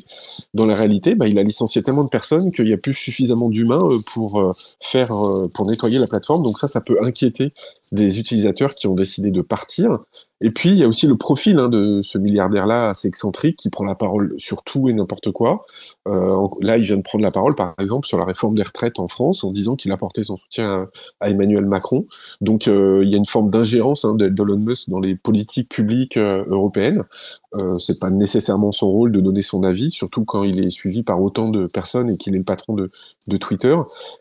dans 0.53 0.65
la 0.65 0.73
réalité, 0.73 1.13
bah, 1.13 1.27
il 1.27 1.37
a 1.37 1.43
licencié 1.43 1.83
tellement 1.83 2.03
de 2.03 2.09
personnes 2.09 2.51
qu'il 2.51 2.65
n'y 2.65 2.73
a 2.73 2.77
plus 2.77 2.95
suffisamment 2.95 3.49
d'humains 3.49 3.77
euh, 3.83 3.97
pour 4.13 4.51
faire 4.79 5.09
pour 5.53 5.67
nettoyer 5.67 5.99
la 5.99 6.07
plateforme. 6.07 6.43
Donc 6.43 6.57
ça, 6.57 6.67
ça 6.67 6.81
peut 6.81 6.97
inquiéter 7.03 7.53
des 7.91 8.19
utilisateurs 8.19 8.73
qui 8.73 8.87
ont 8.87 8.95
décidé 8.95 9.29
de 9.29 9.41
partir. 9.41 9.99
Et 10.43 10.49
puis, 10.49 10.69
il 10.69 10.79
y 10.79 10.83
a 10.83 10.87
aussi 10.87 11.05
le 11.05 11.15
profil 11.15 11.59
hein, 11.59 11.69
de 11.69 12.01
ce 12.01 12.17
milliardaire-là 12.17 12.89
assez 12.89 13.07
excentrique 13.07 13.57
qui 13.57 13.69
prend 13.69 13.85
la 13.85 13.93
parole 13.93 14.33
sur 14.39 14.63
tout 14.63 14.89
et 14.89 14.93
n'importe 14.93 15.31
quoi. 15.31 15.65
Là, 16.07 16.77
il 16.77 16.85
vient 16.85 16.97
de 16.97 17.03
prendre 17.03 17.23
la 17.23 17.29
parole, 17.29 17.55
par 17.55 17.75
exemple, 17.79 18.07
sur 18.07 18.17
la 18.17 18.25
réforme 18.25 18.55
des 18.55 18.63
retraites 18.63 18.97
en 18.97 19.07
France 19.07 19.43
en 19.43 19.51
disant 19.51 19.75
qu'il 19.75 19.91
apportait 19.91 20.23
son 20.23 20.37
soutien 20.37 20.89
à, 21.19 21.29
Emmanuel 21.29 21.67
Macron. 21.67 22.07
Donc, 22.41 22.65
il 22.65 23.07
y 23.07 23.13
a 23.13 23.17
une 23.17 23.27
forme 23.27 23.51
d'ingérence 23.51 23.90
hein, 24.05 24.15
d'Elon 24.15 24.57
Musk 24.57 24.89
dans 24.89 24.99
les 24.99 25.15
politiques 25.15 25.69
publiques 25.69 26.17
euh, 26.17 26.43
européennes. 26.47 27.03
Euh, 27.55 27.75
c'est 27.75 27.99
pas 27.99 28.09
nécessairement 28.09 28.71
son 28.71 28.89
rôle 28.89 29.11
de 29.11 29.19
donner 29.19 29.41
son 29.41 29.63
avis, 29.63 29.91
surtout 29.91 30.23
quand 30.23 30.43
il 30.43 30.63
est 30.63 30.69
suivi 30.69 31.03
par 31.03 31.21
autant 31.21 31.49
de 31.49 31.67
personnes 31.67 32.09
et 32.09 32.17
qu'il 32.17 32.33
est 32.35 32.39
le 32.39 32.43
patron 32.43 32.73
de, 32.73 32.91
de 33.27 33.37
Twitter. 33.37 33.75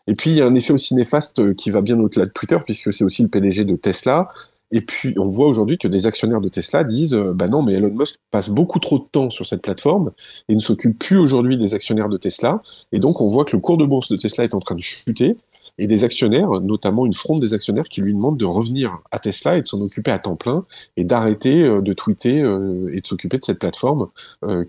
Et 0.07 0.13
puis, 0.13 0.31
il 0.31 0.37
y 0.37 0.41
a 0.41 0.45
un 0.45 0.55
effet 0.55 0.73
aussi 0.73 0.95
néfaste 0.95 1.39
euh, 1.39 1.53
qui 1.53 1.69
va 1.69 1.81
bien 1.81 1.99
au-delà 1.99 2.25
de 2.25 2.31
Twitter, 2.31 2.57
puisque 2.63 2.91
c'est 2.91 3.03
aussi 3.03 3.21
le 3.23 3.29
PDG 3.29 3.63
de 3.63 3.75
Tesla. 3.75 4.29
Et 4.73 4.81
puis, 4.81 5.13
on 5.17 5.29
voit 5.29 5.47
aujourd'hui 5.47 5.77
que 5.77 5.87
des 5.87 6.07
actionnaires 6.07 6.41
de 6.41 6.49
Tesla 6.49 6.83
disent 6.83 7.13
euh, 7.13 7.33
bah 7.33 7.47
non, 7.47 7.61
mais 7.61 7.73
Elon 7.73 7.93
Musk 7.93 8.19
passe 8.31 8.49
beaucoup 8.49 8.79
trop 8.79 8.99
de 8.99 9.05
temps 9.11 9.29
sur 9.29 9.45
cette 9.45 9.61
plateforme 9.61 10.11
et 10.49 10.55
ne 10.55 10.59
s'occupe 10.59 10.97
plus 10.97 11.17
aujourd'hui 11.17 11.57
des 11.57 11.73
actionnaires 11.73 12.09
de 12.09 12.17
Tesla. 12.17 12.61
Et 12.91 12.99
donc, 12.99 13.21
on 13.21 13.27
voit 13.27 13.45
que 13.45 13.55
le 13.55 13.61
cours 13.61 13.77
de 13.77 13.85
bourse 13.85 14.11
de 14.11 14.17
Tesla 14.17 14.43
est 14.43 14.53
en 14.53 14.59
train 14.59 14.75
de 14.75 14.81
chuter 14.81 15.35
et 15.81 15.87
des 15.87 16.03
actionnaires, 16.03 16.61
notamment 16.61 17.07
une 17.07 17.13
fronde 17.15 17.41
des 17.41 17.53
actionnaires 17.55 17.89
qui 17.89 18.01
lui 18.01 18.13
demandent 18.13 18.37
de 18.37 18.45
revenir 18.45 18.99
à 19.11 19.17
Tesla 19.17 19.57
et 19.57 19.63
de 19.63 19.67
s'en 19.67 19.81
occuper 19.81 20.11
à 20.11 20.19
temps 20.19 20.35
plein 20.35 20.63
et 20.95 21.03
d'arrêter 21.03 21.63
euh, 21.63 21.81
de 21.81 21.93
tweeter 21.93 22.43
euh, 22.43 22.93
et 22.93 23.01
de 23.01 23.07
s'occuper 23.07 23.39
de 23.39 23.43
cette 23.43 23.59
plateforme 23.59 24.07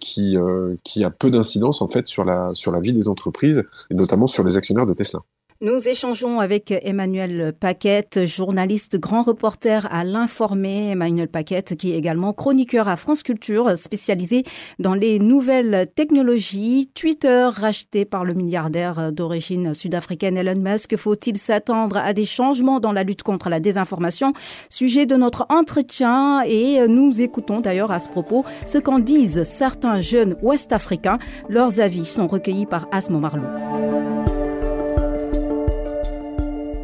qui, 0.00 0.37
qui 0.85 1.04
a 1.04 1.11
peu 1.11 1.31
d'incidence 1.31 1.83
en 1.83 1.88
fait 1.88 2.09
sur 2.09 2.25
la, 2.25 2.49
sur 2.49 2.73
la 2.73 2.81
vie 2.81 2.92
des 2.92 3.09
entreprises 3.09 3.62
et 3.90 3.95
notamment 3.95 4.26
sur 4.26 4.42
les 4.45 4.57
actionnaires 4.57 4.87
de 4.87 4.95
Tesla. 4.95 5.21
Nous 5.64 5.87
échangeons 5.87 6.40
avec 6.40 6.73
Emmanuel 6.73 7.52
Paquette, 7.52 8.26
journaliste, 8.26 8.99
grand 8.99 9.23
reporter 9.23 9.87
à 9.92 10.02
l'Informé. 10.02 10.90
Emmanuel 10.90 11.28
Paquette, 11.28 11.76
qui 11.76 11.92
est 11.92 11.97
également 11.97 12.33
chroniqueur 12.33 12.88
à 12.88 12.97
France 12.97 13.23
Culture, 13.23 13.78
spécialisé 13.78 14.42
dans 14.81 14.95
les 14.95 15.21
nouvelles 15.21 15.87
technologies. 15.95 16.90
Twitter, 16.97 17.49
racheté 17.49 18.04
par 18.04 18.25
le 18.25 18.35
milliardaire 18.35 19.12
d'origine 19.12 19.73
sud-africaine 19.73 20.37
Elon 20.37 20.61
Musk. 20.61 20.97
Faut-il 20.97 21.38
s'attendre 21.38 21.97
à 21.97 22.12
des 22.12 22.25
changements 22.25 22.81
dans 22.81 22.90
la 22.90 23.04
lutte 23.04 23.23
contre 23.23 23.49
la 23.49 23.61
désinformation? 23.61 24.33
Sujet 24.69 25.07
de 25.07 25.14
notre 25.14 25.47
entretien 25.49 26.42
et 26.45 26.88
nous 26.88 27.23
écoutons 27.23 27.61
d'ailleurs 27.61 27.92
à 27.92 28.00
ce 28.00 28.09
propos 28.09 28.45
ce 28.66 28.78
qu'en 28.78 28.99
disent 28.99 29.45
certains 29.45 30.00
jeunes 30.00 30.35
ouest-africains. 30.42 31.21
Leurs 31.49 31.78
avis 31.78 32.04
sont 32.04 32.26
recueillis 32.26 32.66
par 32.66 32.88
Asmo 32.90 33.21
Marlou. 33.21 33.45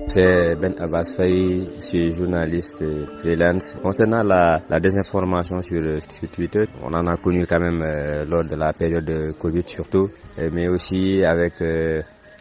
C'est 0.08 0.54
Ben 0.56 0.74
Abbas 0.78 1.04
Faye, 1.16 1.68
je 1.76 1.80
suis 1.80 2.12
journaliste 2.14 2.82
freelance. 3.18 3.76
Concernant 3.82 4.22
la, 4.22 4.80
désinformation 4.80 5.60
sur, 5.60 5.82
sur, 6.08 6.30
Twitter, 6.30 6.64
on 6.82 6.94
en 6.94 7.04
a 7.04 7.16
connu 7.18 7.46
quand 7.46 7.60
même 7.60 7.82
euh, 7.82 8.24
lors 8.24 8.42
de 8.42 8.56
la 8.56 8.72
période 8.72 9.04
de 9.04 9.32
Covid 9.32 9.64
surtout, 9.66 10.08
euh, 10.38 10.48
mais 10.50 10.66
aussi 10.70 11.22
avec 11.26 11.60
euh, 11.60 12.00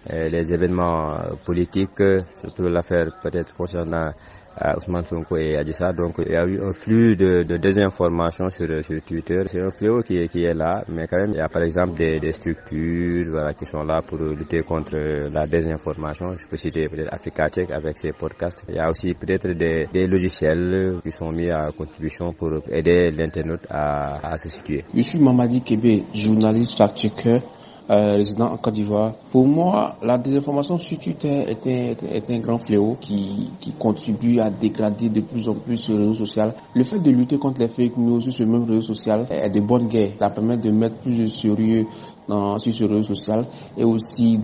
les 0.10 0.54
événements 0.54 1.18
politiques, 1.46 2.02
surtout 2.40 2.70
l'affaire 2.70 3.10
peut-être 3.22 3.54
concernant 3.54 4.12
à 4.60 4.78
Ousmane 4.78 5.06
Sonko 5.06 5.38
et 5.38 5.56
Adissa. 5.58 5.94
Donc 5.94 6.16
il 6.26 6.32
y 6.32 6.36
a 6.36 6.46
eu 6.46 6.62
un 6.62 6.74
flux 6.74 7.16
de, 7.16 7.44
de 7.44 7.58
désinformation 7.58 8.50
sur, 8.50 8.68
sur 8.84 9.02
Twitter. 9.04 9.42
C'est 9.46 9.62
un 9.62 9.72
fléau 9.72 10.02
qui 10.02 10.18
est, 10.18 10.28
qui 10.28 10.44
est 10.44 10.54
là, 10.54 10.84
mais 10.90 11.08
quand 11.08 11.18
même 11.18 11.32
il 11.32 11.38
y 11.38 11.42
a 11.42 11.50
par 11.50 11.64
exemple 11.64 11.94
des, 11.96 12.20
des 12.20 12.32
structures 12.34 13.30
voilà, 13.32 13.54
qui 13.54 13.66
sont 13.66 13.84
là 13.84 14.02
pour 14.06 14.18
lutter 14.20 14.62
contre 14.64 14.96
la 15.32 15.46
désinformation. 15.46 16.36
Je 16.38 16.48
peux 16.48 16.58
citer 16.58 16.88
peut-être 16.90 17.14
Africa 17.14 17.50
Check 17.50 17.72
avec 17.72 17.98
ses 17.98 18.12
podcasts. 18.14 18.66
Il 18.70 18.76
y 18.76 18.80
a 18.80 18.90
aussi 18.90 19.14
peut-être 19.14 19.50
des, 19.50 19.88
des 19.92 20.08
logiciels 20.08 21.00
qui 21.04 21.12
sont 21.12 21.32
mis 21.32 21.50
à 21.50 21.70
contribution 21.78 22.34
pour 22.34 22.52
aider 22.72 23.12
l'internet 23.12 23.62
à, 23.70 24.34
à 24.34 24.38
se 24.38 24.50
situer. 24.50 24.84
Je 24.94 25.02
suis 25.02 25.20
Mamadi 25.20 25.62
Kebe, 25.62 26.04
journaliste 26.14 26.78
fact-checker 26.78 27.40
euh, 27.89 28.15
résident 28.15 28.51
en 28.51 28.58
Côte 28.58 28.74
d'Ivoire. 28.74 29.13
Pour 29.32 29.48
moi, 29.48 29.96
la 30.03 30.17
désinformation 30.17 30.77
sur 30.77 30.98
Twitter 30.98 31.46
est 31.48 31.65
un, 31.67 32.08
est 32.13 32.29
un 32.29 32.39
grand 32.39 32.58
fléau 32.58 32.98
qui, 33.00 33.50
qui, 33.60 33.72
contribue 33.74 34.39
à 34.39 34.50
dégrader 34.50 35.10
de 35.10 35.22
plus 35.22 35.48
en 35.48 35.53
plus 35.56 35.89
le 35.89 35.96
réseau 35.96 36.13
social. 36.13 36.53
Le 36.75 36.84
fait 36.84 37.00
de 37.00 37.12
lutter 37.12 37.38
contre 37.38 37.62
les 37.62 37.67
fake 37.70 37.98
news 37.98 38.20
sur 38.22 38.34
ce 38.34 38.44
même 38.44 38.63
réseau 38.65 38.94
social 38.94 39.25
est 39.29 39.50
de 39.50 39.62
bonne 39.62 39.88
guerre. 39.88 40.12
Ça 40.20 40.29
permet 40.29 40.58
de 40.58 40.70
mettre 40.72 40.98
plus 40.98 41.17
de 41.17 41.25
sérieux 41.27 41.86
dans, 42.27 42.60
sur 42.60 42.74
ce 42.74 42.84
réseau 42.84 43.03
social 43.15 43.48
et 43.77 43.84
aussi 43.84 44.38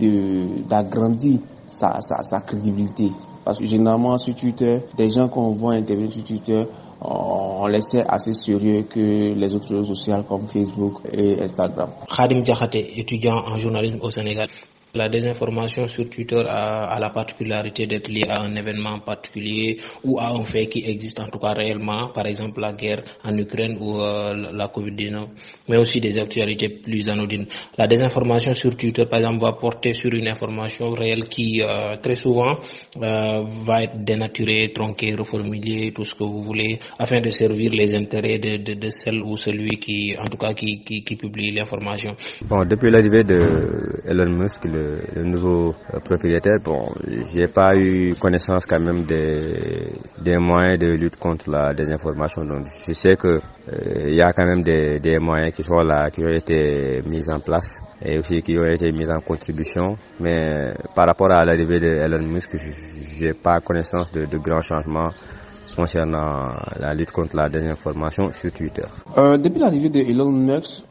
d'agrandir 0.66 1.40
sa, 1.66 2.00
sa, 2.00 2.22
sa 2.22 2.40
crédibilité. 2.40 3.10
Parce 3.44 3.58
que 3.58 3.66
généralement 3.66 4.16
sur 4.16 4.34
Twitter, 4.34 4.80
des 4.96 5.10
gens 5.10 5.28
qu'on 5.28 5.50
voit 5.50 5.74
intervenir 5.74 6.10
sur 6.12 6.24
Twitter 6.24 6.64
on 7.04 7.66
laissait 7.66 8.04
assez 8.08 8.32
sérieux 8.32 8.82
que 8.84 9.34
les 9.34 9.54
autres 9.54 9.74
réseaux 9.76 9.94
sociaux 9.94 10.22
comme 10.28 10.46
Facebook 10.48 11.00
et 11.12 11.40
Instagram. 11.42 11.90
Khadim 12.14 12.40
Diakhaté, 12.40 12.98
étudiant 12.98 13.36
en 13.36 13.58
journalisme 13.58 13.98
au 14.00 14.10
Sénégal. 14.10 14.48
La 14.94 15.08
désinformation 15.08 15.88
sur 15.88 16.08
Twitter 16.08 16.40
a, 16.46 16.96
la 17.00 17.10
particularité 17.10 17.86
d'être 17.86 18.08
liée 18.08 18.26
à 18.28 18.42
un 18.42 18.54
événement 18.54 19.00
particulier 19.00 19.78
ou 20.04 20.20
à 20.20 20.28
un 20.28 20.44
fait 20.44 20.66
qui 20.68 20.84
existe 20.88 21.18
en 21.18 21.26
tout 21.28 21.40
cas 21.40 21.52
réellement, 21.52 22.08
par 22.14 22.26
exemple 22.26 22.60
la 22.60 22.72
guerre 22.72 23.02
en 23.24 23.36
Ukraine 23.36 23.76
ou 23.80 24.00
euh, 24.00 24.32
la 24.52 24.68
Covid-19, 24.68 25.26
mais 25.68 25.78
aussi 25.78 26.00
des 26.00 26.16
actualités 26.18 26.68
plus 26.68 27.08
anodines. 27.08 27.46
La 27.76 27.88
désinformation 27.88 28.54
sur 28.54 28.76
Twitter, 28.76 29.04
par 29.06 29.18
exemple, 29.18 29.42
va 29.42 29.52
porter 29.54 29.94
sur 29.94 30.12
une 30.12 30.28
information 30.28 30.92
réelle 30.92 31.24
qui 31.24 31.60
euh, 31.60 31.96
très 31.96 32.14
souvent 32.14 32.56
euh, 33.02 33.42
va 33.64 33.82
être 33.82 34.04
dénaturée, 34.04 34.72
tronquée, 34.72 35.12
reformulée, 35.16 35.92
tout 35.92 36.04
ce 36.04 36.14
que 36.14 36.22
vous 36.22 36.42
voulez, 36.42 36.78
afin 37.00 37.20
de 37.20 37.30
servir 37.30 37.72
les 37.72 37.96
intérêts 37.96 38.38
de, 38.38 38.58
de, 38.58 38.74
de 38.74 38.90
celle 38.90 39.22
ou 39.24 39.36
celui 39.36 39.76
qui, 39.78 40.14
en 40.18 40.26
tout 40.28 40.38
cas, 40.38 40.54
qui, 40.54 40.84
qui, 40.84 41.02
qui 41.02 41.16
publie 41.16 41.50
l'information. 41.50 42.14
Bon, 42.48 42.64
depuis 42.64 42.90
l'arrivée 42.92 43.24
de 43.24 43.40
Elon 44.06 44.30
Musk, 44.30 44.66
le, 45.14 45.24
nouveau 45.24 45.74
euh, 45.92 46.00
propriétaire, 46.00 46.58
bon, 46.62 46.88
j'ai 47.32 47.48
pas 47.48 47.70
eu 47.76 48.14
connaissance 48.20 48.66
quand 48.66 48.80
même 48.80 49.04
des, 49.04 49.88
des 50.20 50.38
moyens 50.38 50.78
de 50.78 50.88
lutte 50.88 51.16
contre 51.16 51.50
la 51.50 51.72
désinformation. 51.72 52.44
Donc, 52.44 52.66
je 52.86 52.92
sais 52.92 53.16
que 53.16 53.28
euh, 53.72 54.04
il 54.06 54.14
y 54.14 54.22
a 54.22 54.32
quand 54.32 54.44
même 54.46 54.62
des, 54.62 55.00
des 55.00 55.18
moyens 55.18 55.52
qui 55.54 55.62
sont 55.62 55.80
là, 55.80 56.10
qui 56.10 56.22
ont 56.24 56.28
été 56.32 57.02
mis 57.06 57.28
en 57.30 57.40
place 57.40 57.80
et 58.02 58.18
aussi 58.18 58.42
qui 58.42 58.58
ont 58.58 58.64
été 58.66 58.92
mis 58.92 59.10
en 59.10 59.20
contribution. 59.20 59.96
Mais 60.20 60.74
par 60.94 61.06
rapport 61.06 61.30
à 61.30 61.44
l'arrivée 61.44 61.80
de 61.80 61.88
Elon 61.88 62.22
Musk, 62.26 62.56
j'ai 63.18 63.34
pas 63.34 63.60
connaissance 63.60 64.10
de, 64.12 64.26
de 64.26 64.38
grands 64.38 64.62
changements 64.62 65.10
concernant 65.74 66.54
la 66.78 66.94
lutte 66.94 67.12
contre 67.12 67.36
la 67.36 67.48
désinformation 67.48 68.32
sur 68.32 68.52
Twitter. 68.52 68.84
Euh, 69.18 69.36
depuis 69.36 69.58
l'arrivée 69.60 69.88
de 69.90 70.00
Elon 70.00 70.30
Musk, 70.30 70.84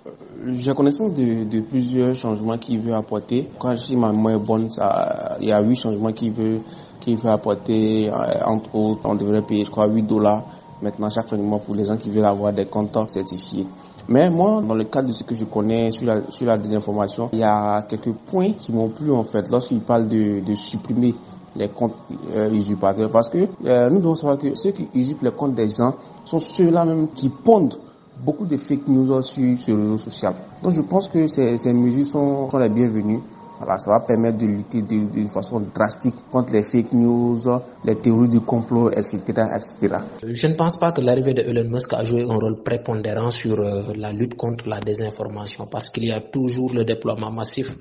j'ai 0.47 0.73
connaissance 0.73 1.13
de, 1.13 1.59
plusieurs 1.61 2.15
changements 2.15 2.57
qu'il 2.57 2.79
veut 2.79 2.93
apporter. 2.93 3.49
Quand 3.59 3.75
je 3.75 3.85
dis 3.85 3.95
ma 3.95 4.11
moins 4.11 4.37
bonne, 4.37 4.69
ça, 4.69 5.37
il 5.39 5.47
y 5.47 5.51
a 5.51 5.61
huit 5.61 5.75
changements 5.75 6.11
qu'il 6.11 6.31
veut, 6.31 6.61
qu'il 6.99 7.17
veut 7.17 7.29
apporter. 7.29 8.09
Euh, 8.09 8.43
entre 8.45 8.75
autres, 8.75 9.01
on 9.05 9.15
devrait 9.15 9.41
payer, 9.41 9.65
je 9.65 9.71
crois, 9.71 9.87
8 9.87 10.03
dollars 10.03 10.43
maintenant 10.81 11.09
chaque 11.09 11.31
mois 11.33 11.59
pour 11.59 11.75
les 11.75 11.85
gens 11.85 11.97
qui 11.97 12.09
veulent 12.09 12.25
avoir 12.25 12.51
des 12.51 12.65
comptes 12.65 13.09
certifiés. 13.09 13.67
Mais 14.09 14.29
moi, 14.29 14.61
dans 14.61 14.73
le 14.73 14.83
cadre 14.83 15.07
de 15.07 15.13
ce 15.13 15.23
que 15.23 15.33
je 15.33 15.45
connais 15.45 15.91
sur 15.91 16.05
la, 16.07 16.29
sur 16.29 16.45
la 16.45 16.57
désinformation, 16.57 17.29
il 17.31 17.39
y 17.39 17.43
a 17.43 17.83
quelques 17.83 18.13
points 18.13 18.51
qui 18.51 18.73
m'ont 18.73 18.89
plu 18.89 19.11
en 19.11 19.23
fait 19.23 19.49
lorsqu'il 19.49 19.79
parle 19.79 20.09
de, 20.09 20.41
de 20.41 20.55
supprimer 20.55 21.15
les 21.55 21.69
comptes 21.69 21.95
euh, 22.35 22.51
usurpateurs 22.51 23.11
parce 23.11 23.29
que 23.29 23.47
euh, 23.65 23.89
nous 23.89 23.99
devons 23.99 24.15
savoir 24.15 24.37
que 24.37 24.55
ceux 24.55 24.71
qui 24.71 24.89
usurpent 24.93 25.21
les 25.23 25.31
comptes 25.31 25.53
des 25.53 25.69
gens 25.69 25.93
sont 26.25 26.39
ceux-là 26.39 26.83
même 26.83 27.09
qui 27.09 27.29
pondent 27.29 27.77
beaucoup 28.19 28.45
de 28.45 28.57
fake 28.57 28.87
news 28.87 29.21
sur, 29.21 29.43
le 29.43 29.55
réseau 29.57 29.97
social. 29.97 30.35
Donc 30.61 30.71
je 30.73 30.81
pense 30.81 31.09
que 31.09 31.27
ces, 31.27 31.57
ces 31.57 31.73
mesures 31.73 32.05
sont, 32.05 32.49
sont 32.49 32.57
les 32.57 32.69
bienvenues. 32.69 33.21
Voilà, 33.59 33.77
ça 33.77 33.91
va 33.91 33.99
permettre 34.01 34.39
de 34.39 34.45
lutter 34.45 34.81
de, 34.81 35.27
façon 35.27 35.61
drastique 35.73 36.15
contre 36.31 36.51
les 36.51 36.63
fake 36.63 36.91
news, 36.93 37.39
les 37.85 37.95
théories 37.95 38.27
du 38.27 38.41
complot, 38.41 38.89
etc., 38.91 39.19
etc. 39.27 39.97
Je 40.23 40.47
ne 40.47 40.55
pense 40.55 40.75
pas 40.77 40.91
que 40.91 41.01
l'arrivée 41.01 41.33
de 41.33 41.43
Elon 41.43 41.69
Musk 41.69 41.93
a 41.93 42.03
joué 42.03 42.23
un 42.23 42.33
rôle 42.35 42.61
prépondérant 42.63 43.31
sur 43.31 43.59
euh, 43.59 43.93
la 43.95 44.11
lutte 44.11 44.35
contre 44.35 44.67
la 44.67 44.79
désinformation 44.79 45.67
parce 45.67 45.89
qu'il 45.89 46.05
y 46.05 46.11
a 46.11 46.19
toujours 46.19 46.73
le 46.73 46.83
déploiement 46.83 47.31
massif 47.31 47.77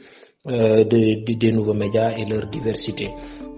euh, 0.49 0.85
des 0.85 1.53
nouveaux 1.53 1.75
médias 1.75 2.13
et 2.17 2.25
leur 2.25 2.47
diversité. 2.47 3.11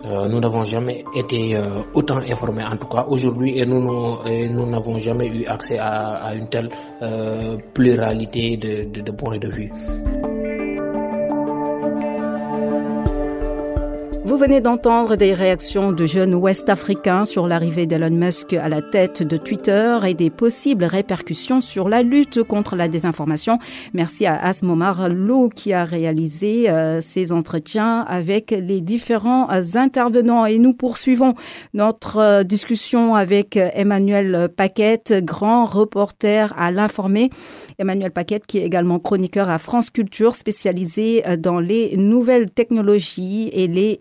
Euh, 0.04 0.28
nous 0.28 0.38
n'avons 0.38 0.64
jamais 0.64 1.02
été 1.14 1.56
euh, 1.56 1.80
autant 1.94 2.18
informés, 2.18 2.64
en 2.64 2.76
tout 2.76 2.88
cas 2.88 3.06
aujourd'hui, 3.08 3.58
et 3.58 3.64
nous 3.64 3.80
nous 3.80 4.66
n'avons 4.66 4.98
jamais 4.98 5.28
eu 5.28 5.46
accès 5.46 5.78
à, 5.78 6.16
à 6.16 6.34
une 6.34 6.48
telle 6.48 6.68
euh, 7.00 7.56
pluralité 7.72 8.58
de, 8.58 8.84
de, 8.84 9.00
de 9.00 9.10
points 9.12 9.38
de 9.38 9.48
vue. 9.48 9.72
Vous 14.34 14.40
venez 14.40 14.60
d'entendre 14.60 15.14
des 15.14 15.32
réactions 15.32 15.92
de 15.92 16.06
jeunes 16.06 16.34
ouest-africains 16.34 17.24
sur 17.24 17.46
l'arrivée 17.46 17.86
d'Elon 17.86 18.10
Musk 18.10 18.52
à 18.54 18.68
la 18.68 18.82
tête 18.82 19.22
de 19.22 19.36
Twitter 19.36 19.96
et 20.08 20.14
des 20.14 20.28
possibles 20.28 20.86
répercussions 20.86 21.60
sur 21.60 21.88
la 21.88 22.02
lutte 22.02 22.42
contre 22.42 22.74
la 22.74 22.88
désinformation. 22.88 23.60
Merci 23.92 24.26
à 24.26 24.36
Asmomar 24.36 25.08
Lou 25.08 25.50
qui 25.50 25.72
a 25.72 25.84
réalisé 25.84 26.68
euh, 26.68 27.00
ces 27.00 27.30
entretiens 27.30 28.00
avec 28.08 28.50
les 28.50 28.80
différents 28.80 29.48
intervenants. 29.76 30.46
Et 30.46 30.58
nous 30.58 30.74
poursuivons 30.74 31.34
notre 31.72 32.16
euh, 32.16 32.42
discussion 32.42 33.14
avec 33.14 33.56
Emmanuel 33.56 34.48
Paquette, 34.48 35.14
grand 35.24 35.64
reporter 35.64 36.52
à 36.58 36.72
l'informé. 36.72 37.30
Emmanuel 37.78 38.10
Paquette 38.10 38.46
qui 38.46 38.58
est 38.58 38.64
également 38.64 38.98
chroniqueur 38.98 39.48
à 39.48 39.58
France 39.58 39.90
Culture 39.90 40.34
spécialisé 40.34 41.22
euh, 41.28 41.36
dans 41.36 41.60
les 41.60 41.96
nouvelles 41.96 42.50
technologies 42.50 43.48
et 43.52 43.68
les 43.68 44.00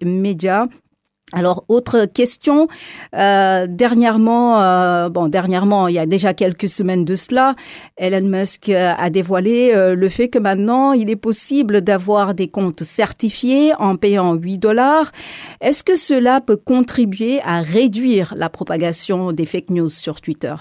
Alors, 1.34 1.66
autre 1.68 2.06
question. 2.06 2.68
Euh, 3.16 3.66
dernièrement, 3.68 4.62
euh, 4.62 5.10
bon, 5.10 5.30
dernièrement, 5.30 5.88
il 5.88 5.96
y 5.96 6.00
a 6.00 6.06
déjà 6.06 6.36
quelques 6.36 6.68
semaines 6.68 7.06
de 7.06 7.16
cela, 7.16 7.56
Elon 7.98 8.28
Musk 8.28 8.70
euh, 8.70 8.94
a 8.96 9.10
dévoilé 9.10 9.74
le 9.96 10.10
fait 10.10 10.30
que 10.30 10.38
maintenant, 10.38 10.92
il 10.92 11.10
est 11.10 11.16
possible 11.16 11.82
d'avoir 11.82 12.36
des 12.36 12.50
comptes 12.50 12.84
certifiés 12.84 13.74
en 13.80 13.96
payant 13.96 14.36
8 14.36 14.60
dollars. 14.60 15.12
Est-ce 15.60 15.84
que 15.84 15.96
cela 15.96 16.40
peut 16.40 16.58
contribuer 16.58 17.42
à 17.42 17.62
réduire 17.62 18.36
la 18.38 18.50
propagation 18.50 19.32
des 19.32 19.48
fake 19.48 19.72
news 19.72 19.90
sur 19.90 20.22
Twitter? 20.22 20.54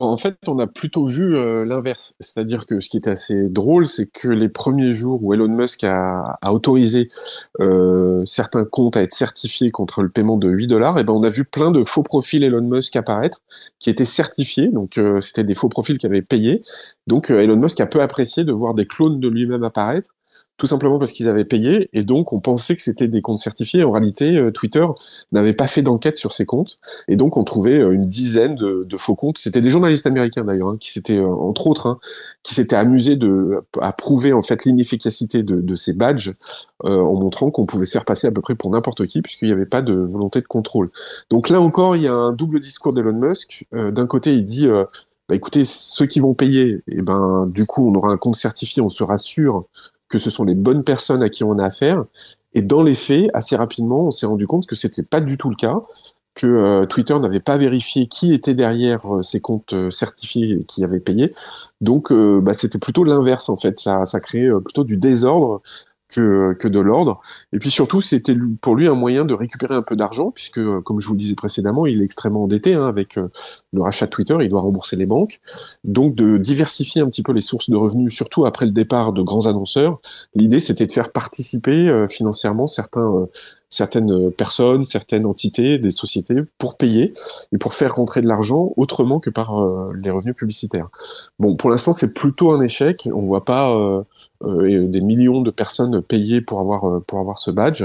En 0.00 0.16
fait, 0.16 0.36
on 0.48 0.58
a 0.58 0.66
plutôt 0.66 1.06
vu 1.06 1.36
euh, 1.36 1.64
l'inverse. 1.64 2.16
C'est-à-dire 2.18 2.66
que 2.66 2.80
ce 2.80 2.88
qui 2.88 2.96
est 2.96 3.08
assez 3.08 3.48
drôle, 3.48 3.86
c'est 3.86 4.06
que 4.06 4.26
les 4.28 4.48
premiers 4.48 4.92
jours 4.92 5.22
où 5.22 5.32
Elon 5.32 5.48
Musk 5.48 5.84
a, 5.84 6.38
autorisé 6.50 7.10
euh, 7.60 8.24
certains 8.24 8.64
comptes 8.64 8.96
à 8.96 9.02
être 9.02 9.12
certifiés 9.12 9.70
contre 9.70 10.02
le 10.02 10.08
paiement 10.08 10.36
de 10.36 10.48
8 10.48 10.66
dollars, 10.66 10.98
eh 10.98 11.04
ben 11.04 11.12
on 11.12 11.22
a 11.22 11.30
vu 11.30 11.44
plein 11.44 11.70
de 11.70 11.84
faux 11.84 12.02
profils 12.02 12.42
Elon 12.42 12.62
Musk 12.62 12.96
apparaître 12.96 13.40
qui 13.78 13.88
étaient 13.88 14.04
certifiés. 14.04 14.68
Donc 14.68 14.98
euh, 14.98 15.20
c'était 15.20 15.44
des 15.44 15.54
faux 15.54 15.68
profils 15.68 15.98
qui 15.98 16.06
avaient 16.06 16.22
payé. 16.22 16.62
Donc 17.06 17.30
Elon 17.30 17.56
Musk 17.56 17.80
a 17.80 17.86
peu 17.86 18.02
apprécié 18.02 18.42
de 18.42 18.52
voir 18.52 18.74
des 18.74 18.86
clones 18.86 19.20
de 19.20 19.28
lui-même 19.28 19.62
apparaître 19.62 20.10
tout 20.56 20.68
simplement 20.68 20.98
parce 21.00 21.12
qu'ils 21.12 21.28
avaient 21.28 21.44
payé, 21.44 21.88
et 21.92 22.04
donc 22.04 22.32
on 22.32 22.38
pensait 22.38 22.76
que 22.76 22.82
c'était 22.82 23.08
des 23.08 23.22
comptes 23.22 23.38
certifiés. 23.38 23.82
En 23.82 23.90
réalité, 23.90 24.36
euh, 24.36 24.52
Twitter 24.52 24.86
n'avait 25.32 25.52
pas 25.52 25.66
fait 25.66 25.82
d'enquête 25.82 26.16
sur 26.16 26.32
ces 26.32 26.46
comptes, 26.46 26.78
et 27.08 27.16
donc 27.16 27.36
on 27.36 27.42
trouvait 27.42 27.80
euh, 27.80 27.90
une 27.90 28.06
dizaine 28.06 28.54
de, 28.54 28.96
faux 28.96 29.16
comptes. 29.16 29.38
C'était 29.38 29.60
des 29.60 29.70
journalistes 29.70 30.06
américains 30.06 30.44
d'ailleurs, 30.44 30.68
hein, 30.70 30.76
qui 30.78 30.92
s'étaient, 30.92 31.16
euh, 31.16 31.26
entre 31.26 31.66
autres, 31.66 31.86
hein, 31.88 31.98
qui 32.44 32.54
s'étaient 32.54 32.76
amusés 32.76 33.18
à 33.80 33.92
prouver 33.92 34.32
en 34.32 34.42
fait 34.42 34.64
l'inefficacité 34.64 35.42
de, 35.42 35.74
ces 35.74 35.92
badges, 35.92 36.32
en 36.84 37.14
montrant 37.14 37.50
qu'on 37.50 37.66
pouvait 37.66 37.86
se 37.86 37.92
faire 37.92 38.04
passer 38.04 38.26
à 38.26 38.30
peu 38.30 38.42
près 38.42 38.54
pour 38.54 38.70
n'importe 38.70 39.06
qui, 39.06 39.22
puisqu'il 39.22 39.46
n'y 39.46 39.52
avait 39.52 39.66
pas 39.66 39.82
de 39.82 39.94
volonté 39.94 40.40
de 40.40 40.46
contrôle. 40.46 40.90
Donc 41.30 41.48
là 41.48 41.60
encore, 41.60 41.96
il 41.96 42.02
y 42.02 42.06
a 42.06 42.14
un 42.14 42.32
double 42.32 42.60
discours 42.60 42.92
d'Elon 42.92 43.14
Musk. 43.14 43.66
D'un 43.72 44.06
côté, 44.06 44.34
il 44.34 44.44
dit 44.44 44.68
bah, 45.28 45.34
écoutez, 45.34 45.64
ceux 45.64 46.06
qui 46.06 46.20
vont 46.20 46.34
payer, 46.34 46.82
et 46.86 46.98
eh 46.98 47.02
ben, 47.02 47.46
du 47.46 47.64
coup, 47.64 47.88
on 47.88 47.94
aura 47.94 48.10
un 48.10 48.18
compte 48.18 48.36
certifié, 48.36 48.82
on 48.82 48.90
sera 48.90 49.16
sûr 49.16 49.64
que 50.08 50.18
ce 50.18 50.30
sont 50.30 50.44
les 50.44 50.54
bonnes 50.54 50.84
personnes 50.84 51.22
à 51.22 51.28
qui 51.28 51.44
on 51.44 51.58
a 51.58 51.64
affaire. 51.64 52.04
Et 52.54 52.62
dans 52.62 52.82
les 52.82 52.94
faits, 52.94 53.30
assez 53.34 53.56
rapidement, 53.56 54.06
on 54.06 54.10
s'est 54.10 54.26
rendu 54.26 54.46
compte 54.46 54.66
que 54.66 54.76
c'était 54.76 55.02
pas 55.02 55.20
du 55.20 55.36
tout 55.36 55.50
le 55.50 55.56
cas, 55.56 55.80
que 56.34 56.46
euh, 56.46 56.86
Twitter 56.86 57.18
n'avait 57.18 57.40
pas 57.40 57.56
vérifié 57.56 58.06
qui 58.06 58.34
était 58.34 58.54
derrière 58.54 59.16
euh, 59.16 59.22
ces 59.22 59.40
comptes 59.40 59.72
euh, 59.72 59.90
certifiés 59.90 60.64
qui 60.66 60.84
avaient 60.84 61.00
payé. 61.00 61.32
Donc, 61.80 62.12
bah, 62.12 62.54
c'était 62.54 62.78
plutôt 62.78 63.04
l'inverse 63.04 63.48
en 63.48 63.56
fait. 63.56 63.78
Ça, 63.78 64.06
ça 64.06 64.20
créait 64.20 64.50
plutôt 64.64 64.84
du 64.84 64.96
désordre 64.96 65.62
que, 66.08 66.54
que 66.54 66.68
de 66.68 66.80
l'ordre. 66.80 67.20
Et 67.52 67.58
puis 67.58 67.70
surtout, 67.70 68.00
c'était 68.00 68.36
pour 68.60 68.76
lui 68.76 68.86
un 68.86 68.94
moyen 68.94 69.24
de 69.24 69.34
récupérer 69.34 69.74
un 69.74 69.82
peu 69.82 69.96
d'argent, 69.96 70.30
puisque, 70.30 70.60
comme 70.80 71.00
je 71.00 71.06
vous 71.06 71.14
le 71.14 71.18
disais 71.18 71.34
précédemment, 71.34 71.86
il 71.86 72.02
est 72.02 72.04
extrêmement 72.04 72.44
endetté 72.44 72.74
hein, 72.74 72.86
avec 72.86 73.16
euh, 73.16 73.28
le 73.72 73.82
rachat 73.82 74.06
de 74.06 74.10
Twitter, 74.10 74.36
il 74.40 74.48
doit 74.48 74.60
rembourser 74.60 74.96
les 74.96 75.06
banques. 75.06 75.40
Donc 75.84 76.14
de 76.14 76.36
diversifier 76.38 77.02
un 77.02 77.08
petit 77.08 77.22
peu 77.22 77.32
les 77.32 77.40
sources 77.40 77.70
de 77.70 77.76
revenus, 77.76 78.14
surtout 78.14 78.46
après 78.46 78.66
le 78.66 78.72
départ 78.72 79.12
de 79.12 79.22
grands 79.22 79.46
annonceurs. 79.46 80.00
L'idée, 80.34 80.60
c'était 80.60 80.86
de 80.86 80.92
faire 80.92 81.12
participer 81.12 81.88
euh, 81.88 82.08
financièrement 82.08 82.66
certains 82.66 83.12
euh, 83.12 83.26
certaines 83.70 84.30
personnes, 84.30 84.84
certaines 84.84 85.26
entités, 85.26 85.78
des 85.78 85.90
sociétés 85.90 86.36
pour 86.58 86.76
payer 86.76 87.14
et 87.52 87.58
pour 87.58 87.74
faire 87.74 87.96
rentrer 87.96 88.22
de 88.22 88.28
l'argent 88.28 88.72
autrement 88.76 89.20
que 89.20 89.30
par 89.30 89.66
les 90.02 90.10
revenus 90.10 90.36
publicitaires. 90.36 90.88
Bon, 91.38 91.56
pour 91.56 91.70
l'instant, 91.70 91.92
c'est 91.92 92.14
plutôt 92.14 92.52
un 92.52 92.60
échec. 92.60 93.08
On 93.12 93.22
voit 93.22 93.44
pas 93.44 94.04
euh, 94.44 94.88
des 94.88 95.00
millions 95.00 95.40
de 95.40 95.50
personnes 95.50 96.02
payées 96.02 96.40
pour 96.40 96.60
avoir 96.60 96.84
euh, 96.84 97.00
pour 97.06 97.18
avoir 97.18 97.38
ce 97.38 97.50
badge. 97.50 97.84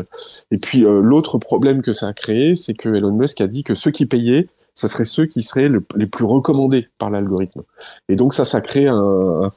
Et 0.52 0.58
puis 0.58 0.84
euh, 0.84 1.00
l'autre 1.00 1.38
problème 1.38 1.82
que 1.82 1.94
ça 1.94 2.08
a 2.08 2.13
créé, 2.13 2.56
c'est 2.56 2.74
que 2.74 2.89
Elon 2.89 3.13
Musk 3.13 3.39
a 3.39 3.48
dit 3.48 3.63
que 3.63 3.76
ceux 3.76 3.92
qui 3.92 4.06
payaient 4.06 4.48
ça 4.76 4.88
serait 4.88 5.04
ceux 5.04 5.26
qui 5.26 5.44
seraient 5.44 5.70
les 5.96 6.06
plus 6.06 6.24
recommandés 6.24 6.88
par 7.00 7.10
l'algorithme. 7.10 7.63
Et 8.08 8.15
donc 8.15 8.34
ça, 8.34 8.46
ça 8.46 8.62
crée 8.62 8.88
un, 8.88 9.52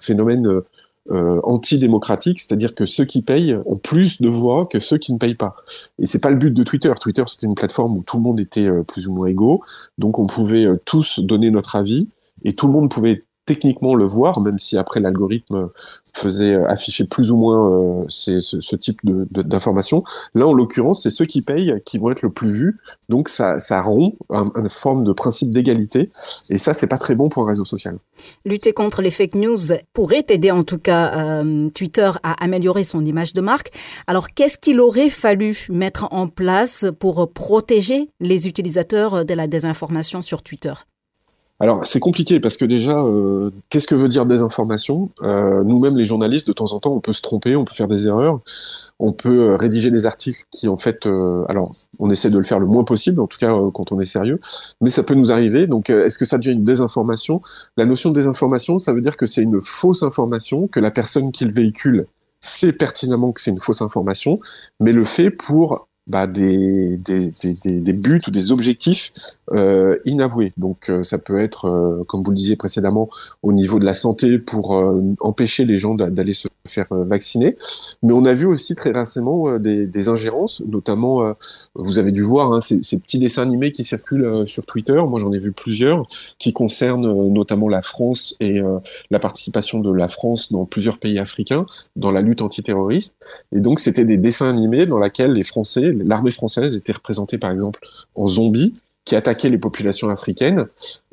phénomène 0.00 0.62
euh, 1.10 1.40
antidémocratique, 1.44 2.40
c'est-à-dire 2.40 2.74
que 2.74 2.86
ceux 2.86 3.04
qui 3.04 3.22
payent 3.22 3.58
ont 3.66 3.76
plus 3.76 4.22
de 4.22 4.28
voix 4.28 4.66
que 4.66 4.78
ceux 4.78 4.98
qui 4.98 5.12
ne 5.12 5.18
payent 5.18 5.34
pas. 5.34 5.56
Et 5.98 6.06
c'est 6.06 6.20
pas 6.20 6.30
le 6.30 6.36
but 6.36 6.52
de 6.52 6.62
Twitter. 6.62 6.92
Twitter, 7.00 7.24
c'était 7.26 7.46
une 7.46 7.54
plateforme 7.54 7.98
où 7.98 8.02
tout 8.02 8.16
le 8.16 8.22
monde 8.22 8.40
était 8.40 8.68
plus 8.86 9.06
ou 9.06 9.12
moins 9.12 9.26
égaux, 9.26 9.62
donc 9.98 10.18
on 10.18 10.26
pouvait 10.26 10.66
tous 10.84 11.20
donner 11.20 11.50
notre 11.50 11.76
avis 11.76 12.08
et 12.44 12.52
tout 12.52 12.66
le 12.66 12.72
monde 12.72 12.90
pouvait 12.90 13.23
techniquement 13.46 13.94
le 13.94 14.06
voir, 14.06 14.40
même 14.40 14.58
si 14.58 14.76
après 14.76 15.00
l'algorithme 15.00 15.68
faisait 16.16 16.54
euh, 16.54 16.68
afficher 16.68 17.04
plus 17.04 17.30
ou 17.30 17.36
moins 17.36 17.70
euh, 17.70 18.04
ce, 18.08 18.76
type 18.76 19.00
d'informations. 19.04 20.04
Là, 20.34 20.46
en 20.46 20.52
l'occurrence, 20.52 21.02
c'est 21.02 21.10
ceux 21.10 21.24
qui 21.24 21.42
payent 21.42 21.74
qui 21.84 21.98
vont 21.98 22.10
être 22.10 22.22
le 22.22 22.30
plus 22.30 22.50
vus. 22.50 22.80
Donc, 23.08 23.28
ça, 23.28 23.60
ça 23.60 23.82
rompt 23.82 24.16
une 24.30 24.68
forme 24.68 25.04
de 25.04 25.12
principe 25.12 25.50
d'égalité. 25.50 26.10
Et 26.50 26.58
ça, 26.58 26.74
c'est 26.74 26.86
pas 26.86 26.96
très 26.96 27.14
bon 27.14 27.28
pour 27.28 27.44
un 27.44 27.46
réseau 27.46 27.64
social. 27.64 27.98
Lutter 28.44 28.72
contre 28.72 29.02
les 29.02 29.10
fake 29.10 29.34
news 29.34 29.58
pourrait 29.92 30.26
aider, 30.28 30.50
en 30.50 30.64
tout 30.64 30.78
cas, 30.78 31.42
euh, 31.42 31.68
Twitter 31.70 32.10
à 32.22 32.44
améliorer 32.44 32.84
son 32.84 33.04
image 33.04 33.32
de 33.32 33.40
marque. 33.40 33.70
Alors, 34.06 34.28
qu'est-ce 34.28 34.58
qu'il 34.58 34.80
aurait 34.80 35.10
fallu 35.10 35.66
mettre 35.70 36.08
en 36.10 36.28
place 36.28 36.86
pour 36.98 37.30
protéger 37.32 38.10
les 38.20 38.48
utilisateurs 38.48 39.24
de 39.24 39.34
la 39.34 39.46
désinformation 39.46 40.22
sur 40.22 40.42
Twitter? 40.42 40.72
Alors 41.60 41.86
c'est 41.86 42.00
compliqué 42.00 42.40
parce 42.40 42.56
que 42.56 42.64
déjà, 42.64 42.98
euh, 42.98 43.50
qu'est-ce 43.70 43.86
que 43.86 43.94
veut 43.94 44.08
dire 44.08 44.26
désinformation? 44.26 45.10
Euh, 45.22 45.62
Nous-mêmes, 45.62 45.96
les 45.96 46.04
journalistes, 46.04 46.48
de 46.48 46.52
temps 46.52 46.72
en 46.72 46.80
temps, 46.80 46.92
on 46.92 47.00
peut 47.00 47.12
se 47.12 47.22
tromper, 47.22 47.54
on 47.54 47.64
peut 47.64 47.74
faire 47.74 47.86
des 47.86 48.08
erreurs, 48.08 48.40
on 48.98 49.12
peut 49.12 49.50
euh, 49.50 49.56
rédiger 49.56 49.92
des 49.92 50.04
articles 50.04 50.44
qui, 50.50 50.66
en 50.66 50.76
fait, 50.76 51.06
alors 51.06 51.70
on 52.00 52.10
essaie 52.10 52.30
de 52.30 52.38
le 52.38 52.44
faire 52.44 52.58
le 52.58 52.66
moins 52.66 52.84
possible, 52.84 53.20
en 53.20 53.28
tout 53.28 53.38
cas 53.38 53.52
quand 53.72 53.92
on 53.92 54.00
est 54.00 54.06
sérieux, 54.06 54.40
mais 54.80 54.90
ça 54.90 55.04
peut 55.04 55.14
nous 55.14 55.30
arriver. 55.30 55.66
Donc, 55.66 55.90
est-ce 55.90 56.18
que 56.18 56.24
ça 56.24 56.38
devient 56.38 56.52
une 56.52 56.64
désinformation? 56.64 57.40
La 57.76 57.86
notion 57.86 58.10
de 58.10 58.14
désinformation, 58.16 58.78
ça 58.78 58.92
veut 58.92 59.00
dire 59.00 59.16
que 59.16 59.26
c'est 59.26 59.42
une 59.42 59.60
fausse 59.60 60.02
information 60.02 60.66
que 60.66 60.80
la 60.80 60.90
personne 60.90 61.30
qui 61.30 61.44
le 61.44 61.52
véhicule 61.52 62.06
sait 62.40 62.72
pertinemment 62.72 63.32
que 63.32 63.40
c'est 63.40 63.50
une 63.50 63.60
fausse 63.60 63.80
information, 63.80 64.38
mais 64.80 64.92
le 64.92 65.04
fait 65.04 65.30
pour 65.30 65.88
bah, 66.06 66.26
des, 66.26 66.98
buts 66.98 68.20
ou 68.26 68.30
des 68.30 68.52
objectifs 68.52 69.12
euh, 69.52 69.96
inavoués. 70.04 70.52
Donc 70.58 70.90
euh, 70.90 71.02
ça 71.02 71.16
peut 71.16 71.42
être, 71.42 71.66
euh, 71.66 72.02
comme 72.06 72.22
vous 72.22 72.30
le 72.30 72.36
disiez 72.36 72.56
précédemment, 72.56 73.08
au 73.42 73.52
niveau 73.52 73.78
de 73.78 73.86
la 73.86 73.94
santé 73.94 74.38
pour 74.38 74.72
empêcher 75.20 75.64
les 75.64 75.78
gens 75.78 75.94
d'aller 75.94 76.34
se 76.34 76.48
faire 76.66 76.88
vacciner. 76.90 77.56
Mais 78.02 78.12
on 78.12 78.24
a 78.26 78.34
vu 78.34 78.44
aussi 78.46 78.74
très 78.74 78.90
récemment 78.90 79.58
des, 79.58 80.08
ingérences, 80.08 80.62
notamment, 80.66 81.34
vous 81.74 81.98
avez 81.98 82.12
dû 82.12 82.22
voir 82.22 82.52
hein, 82.52 82.60
ces, 82.60 82.78
petits 82.98 83.18
dessins 83.18 83.42
animés 83.42 83.72
qui 83.72 83.84
circulent 83.84 84.46
sur 84.46 84.64
Twitter. 84.66 85.00
Moi 85.08 85.20
j'en 85.20 85.32
ai 85.32 85.38
vu 85.38 85.52
plusieurs 85.52 86.06
qui 86.38 86.52
concernent 86.52 87.30
notamment 87.30 87.68
la 87.68 87.82
France 87.82 88.36
et 88.40 88.60
la 89.10 89.18
participation 89.18 89.80
de 89.80 89.92
la 89.92 90.08
France 90.08 90.52
dans 90.52 90.64
plusieurs 90.64 90.98
pays 90.98 91.18
africains 91.18 91.66
dans 91.96 92.10
la 92.10 92.22
lutte 92.22 92.42
antiterroriste. 92.42 93.16
Et 93.52 93.60
donc 93.60 93.80
c'était 93.80 94.04
des 94.04 94.16
dessins 94.16 94.48
animés 94.48 94.86
dans 94.86 94.98
lesquels 94.98 95.32
les 95.32 95.44
Français 95.44 95.93
l'armée 96.02 96.30
française 96.30 96.74
était 96.74 96.92
représentée 96.92 97.38
par 97.38 97.50
exemple 97.50 97.80
en 98.14 98.26
zombies 98.26 98.74
qui 99.04 99.16
attaquaient 99.16 99.50
les 99.50 99.58
populations 99.58 100.08
africaines 100.08 100.66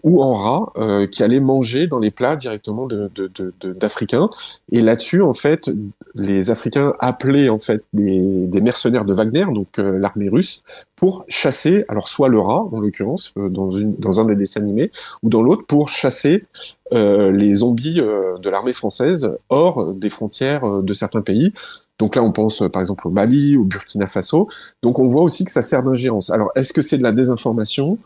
ou 0.03 0.23
en 0.23 0.33
rats 0.35 0.71
euh, 0.77 1.07
qui 1.07 1.21
allaient 1.23 1.41
manger 1.41 1.87
dans 1.87 1.99
les 1.99 2.09
plats 2.09 2.35
directement 2.35 2.87
d'Africains. 2.87 4.29
Et 4.71 4.81
là-dessus, 4.81 5.21
en 5.21 5.33
fait, 5.33 5.69
les 6.15 6.49
Africains 6.49 6.93
appelaient 6.99 7.49
en 7.49 7.59
fait 7.59 7.83
des, 7.93 8.61
mercenaires 8.61 9.05
de 9.05 9.13
Wagner, 9.13 9.45
donc 9.53 9.77
euh, 9.77 9.99
l'armée 9.99 10.29
russe, 10.29 10.63
pour 10.95 11.25
chasser, 11.27 11.85
alors 11.87 12.07
soit 12.07 12.29
le 12.29 12.39
rat 12.39 12.63
en 12.71 12.79
l'occurrence 12.79 13.33
euh, 13.37 13.49
dans 13.49 14.19
un 14.19 14.25
des 14.25 14.35
dessins 14.35 14.61
animés, 14.61 14.91
ou 15.21 15.29
dans 15.29 15.43
l'autre 15.43 15.65
pour 15.67 15.89
chasser 15.89 16.45
les 16.93 17.55
zombies 17.55 18.01
de 18.01 18.49
l'armée 18.49 18.73
française 18.73 19.29
hors 19.47 19.95
des 19.95 20.09
frontières 20.09 20.81
de 20.81 20.93
certains 20.93 21.21
pays. 21.21 21.53
Donc 22.01 22.15
là, 22.15 22.23
on 22.23 22.31
pense 22.31 22.63
euh, 22.63 22.67
par 22.67 22.81
exemple 22.81 23.07
au 23.07 23.11
Mali, 23.11 23.57
au 23.57 23.63
Burkina 23.63 24.07
Faso. 24.07 24.47
Donc 24.81 24.97
on 24.97 25.07
voit 25.07 25.21
aussi 25.21 25.45
que 25.45 25.51
ça 25.51 25.61
sert 25.61 25.83
d'ingérence. 25.83 26.31
Alors 26.31 26.49
est-ce 26.55 26.73
que 26.73 26.81
c'est 26.81 26.97
de 26.97 27.03
la 27.03 27.11
désinformation? 27.11 27.99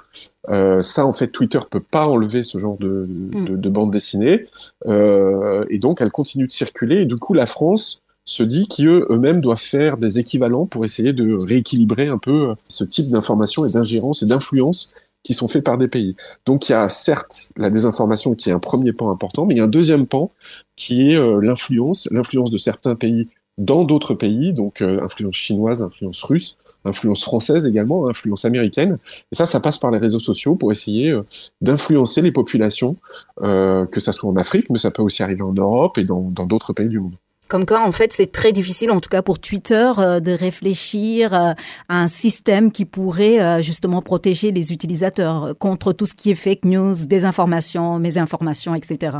Euh, 0.49 0.83
Ça, 0.83 1.05
en 1.05 1.13
fait, 1.13 1.29
Twitter 1.29 1.59
peut 1.71 1.79
pas 1.79 2.05
enlever 2.05 2.43
ce 2.43 2.57
genre 2.57 2.77
de, 2.77 3.07
de, 3.07 3.69
mm. 3.69 3.71
bande 3.71 3.91
dessinée. 3.91 4.47
Euh, 4.85 5.63
et 5.69 5.79
donc 5.79 6.01
elle 6.01 6.11
continue 6.11 6.45
de 6.45 6.51
circuler. 6.51 7.03
Et 7.03 7.05
du 7.05 7.15
coup, 7.15 7.33
la 7.33 7.45
France 7.45 8.01
se 8.25 8.43
dit 8.43 8.67
qu'eux 8.67 9.07
eux-mêmes 9.09 9.39
doivent 9.39 9.57
faire 9.57 9.95
des 9.95 10.19
équivalents 10.19 10.65
pour 10.65 10.83
essayer 10.83 11.13
de 11.13 11.37
rééquilibrer 11.47 12.09
un 12.09 12.17
peu 12.17 12.53
ce 12.67 12.83
type 12.83 13.09
d'information 13.09 13.65
et 13.65 13.71
d'ingérence 13.71 14.23
et 14.23 14.25
d'influence 14.25 14.91
qui 15.23 15.33
sont 15.33 15.47
faits 15.47 15.63
par 15.63 15.77
des 15.77 15.87
pays. 15.87 16.15
Donc 16.45 16.67
il 16.67 16.73
y 16.73 16.75
a 16.75 16.89
certes 16.89 17.49
la 17.55 17.69
désinformation 17.69 18.35
qui 18.35 18.49
est 18.49 18.53
un 18.53 18.59
premier 18.59 18.93
pan 18.93 19.09
important, 19.09 19.45
mais 19.45 19.55
il 19.55 19.57
y 19.57 19.61
a 19.61 19.63
un 19.63 19.67
deuxième 19.67 20.05
pan 20.05 20.31
qui 20.75 21.11
est 21.11 21.19
euh, 21.19 21.39
l'influence, 21.41 22.07
l'influence 22.11 22.51
de 22.51 22.57
certains 22.57 22.95
pays 22.95 23.29
dans 23.57 23.83
d'autres 23.83 24.13
pays, 24.13 24.53
donc 24.53 24.81
euh, 24.81 25.01
influence 25.03 25.35
chinoise, 25.35 25.83
influence 25.83 26.21
russe, 26.23 26.57
influence 26.83 27.23
française 27.23 27.65
également, 27.65 28.07
influence 28.07 28.45
américaine. 28.45 28.97
Et 29.31 29.35
ça, 29.35 29.45
ça 29.45 29.59
passe 29.59 29.77
par 29.77 29.91
les 29.91 29.97
réseaux 29.97 30.19
sociaux 30.19 30.55
pour 30.55 30.71
essayer 30.71 31.11
euh, 31.11 31.23
d'influencer 31.61 32.21
les 32.21 32.31
populations, 32.31 32.97
que 33.41 33.99
ça 33.99 34.11
soit 34.11 34.29
en 34.29 34.35
Afrique, 34.35 34.69
mais 34.69 34.77
ça 34.77 34.91
peut 34.91 35.01
aussi 35.01 35.23
arriver 35.23 35.41
en 35.41 35.53
Europe 35.53 35.97
et 35.97 36.03
dans 36.03 36.29
d'autres 36.45 36.73
pays 36.73 36.89
du 36.89 36.99
monde. 36.99 37.15
Comme 37.47 37.65
quoi, 37.65 37.85
en 37.85 37.91
fait, 37.91 38.11
c'est 38.11 38.31
très 38.31 38.51
difficile, 38.51 38.91
en 38.91 38.99
tout 38.99 39.09
cas 39.09 39.21
pour 39.21 39.39
Twitter, 39.39 39.91
euh, 39.99 40.19
de 40.19 40.31
réfléchir 40.31 41.33
euh, 41.33 41.53
à 41.89 42.01
un 42.01 42.07
système 42.07 42.71
qui 42.71 42.85
pourrait 42.85 43.39
euh, 43.39 43.61
justement 43.61 44.01
protéger 44.01 44.51
les 44.51 44.73
utilisateurs 44.73 45.53
contre 45.59 45.93
tout 45.93 46.07
ce 46.07 46.15
qui 46.15 46.31
est 46.31 46.35
fake 46.35 46.65
news, 46.65 47.05
désinformation, 47.05 47.99
mésinformation, 47.99 48.73
etc. 48.73 49.17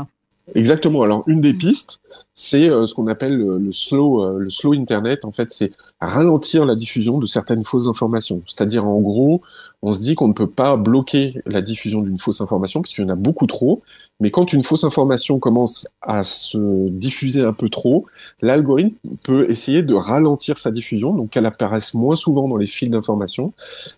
Exactement. 0.54 1.02
Alors, 1.02 1.22
une 1.26 1.40
des 1.40 1.52
pistes, 1.52 2.00
c'est 2.34 2.68
ce 2.68 2.94
qu'on 2.94 3.08
appelle 3.08 3.36
le 3.36 3.72
slow, 3.72 4.38
le 4.38 4.50
slow 4.50 4.74
Internet. 4.74 5.24
En 5.24 5.32
fait, 5.32 5.52
c'est 5.52 5.72
ralentir 6.00 6.64
la 6.66 6.74
diffusion 6.74 7.18
de 7.18 7.26
certaines 7.26 7.64
fausses 7.64 7.88
informations. 7.88 8.42
C'est-à-dire, 8.46 8.84
en 8.84 9.00
gros, 9.00 9.42
on 9.82 9.92
se 9.92 10.00
dit 10.00 10.14
qu'on 10.14 10.28
ne 10.28 10.32
peut 10.32 10.48
pas 10.48 10.76
bloquer 10.76 11.40
la 11.46 11.62
diffusion 11.62 12.00
d'une 12.00 12.18
fausse 12.18 12.40
information 12.40 12.80
parce 12.80 12.92
qu'il 12.92 13.04
y 13.04 13.06
en 13.06 13.10
a 13.10 13.16
beaucoup 13.16 13.46
trop. 13.46 13.82
Mais 14.20 14.30
quand 14.30 14.52
une 14.52 14.62
fausse 14.62 14.84
information 14.84 15.38
commence 15.38 15.86
à 16.00 16.24
se 16.24 16.88
diffuser 16.88 17.42
un 17.42 17.52
peu 17.52 17.68
trop, 17.68 18.06
l'algorithme 18.40 18.96
peut 19.24 19.50
essayer 19.50 19.82
de 19.82 19.94
ralentir 19.94 20.58
sa 20.58 20.70
diffusion, 20.70 21.12
donc 21.12 21.30
qu'elle 21.30 21.44
apparaisse 21.44 21.92
moins 21.92 22.16
souvent 22.16 22.48
dans 22.48 22.56
les 22.56 22.66
fils 22.66 22.88
d'information. 22.88 23.52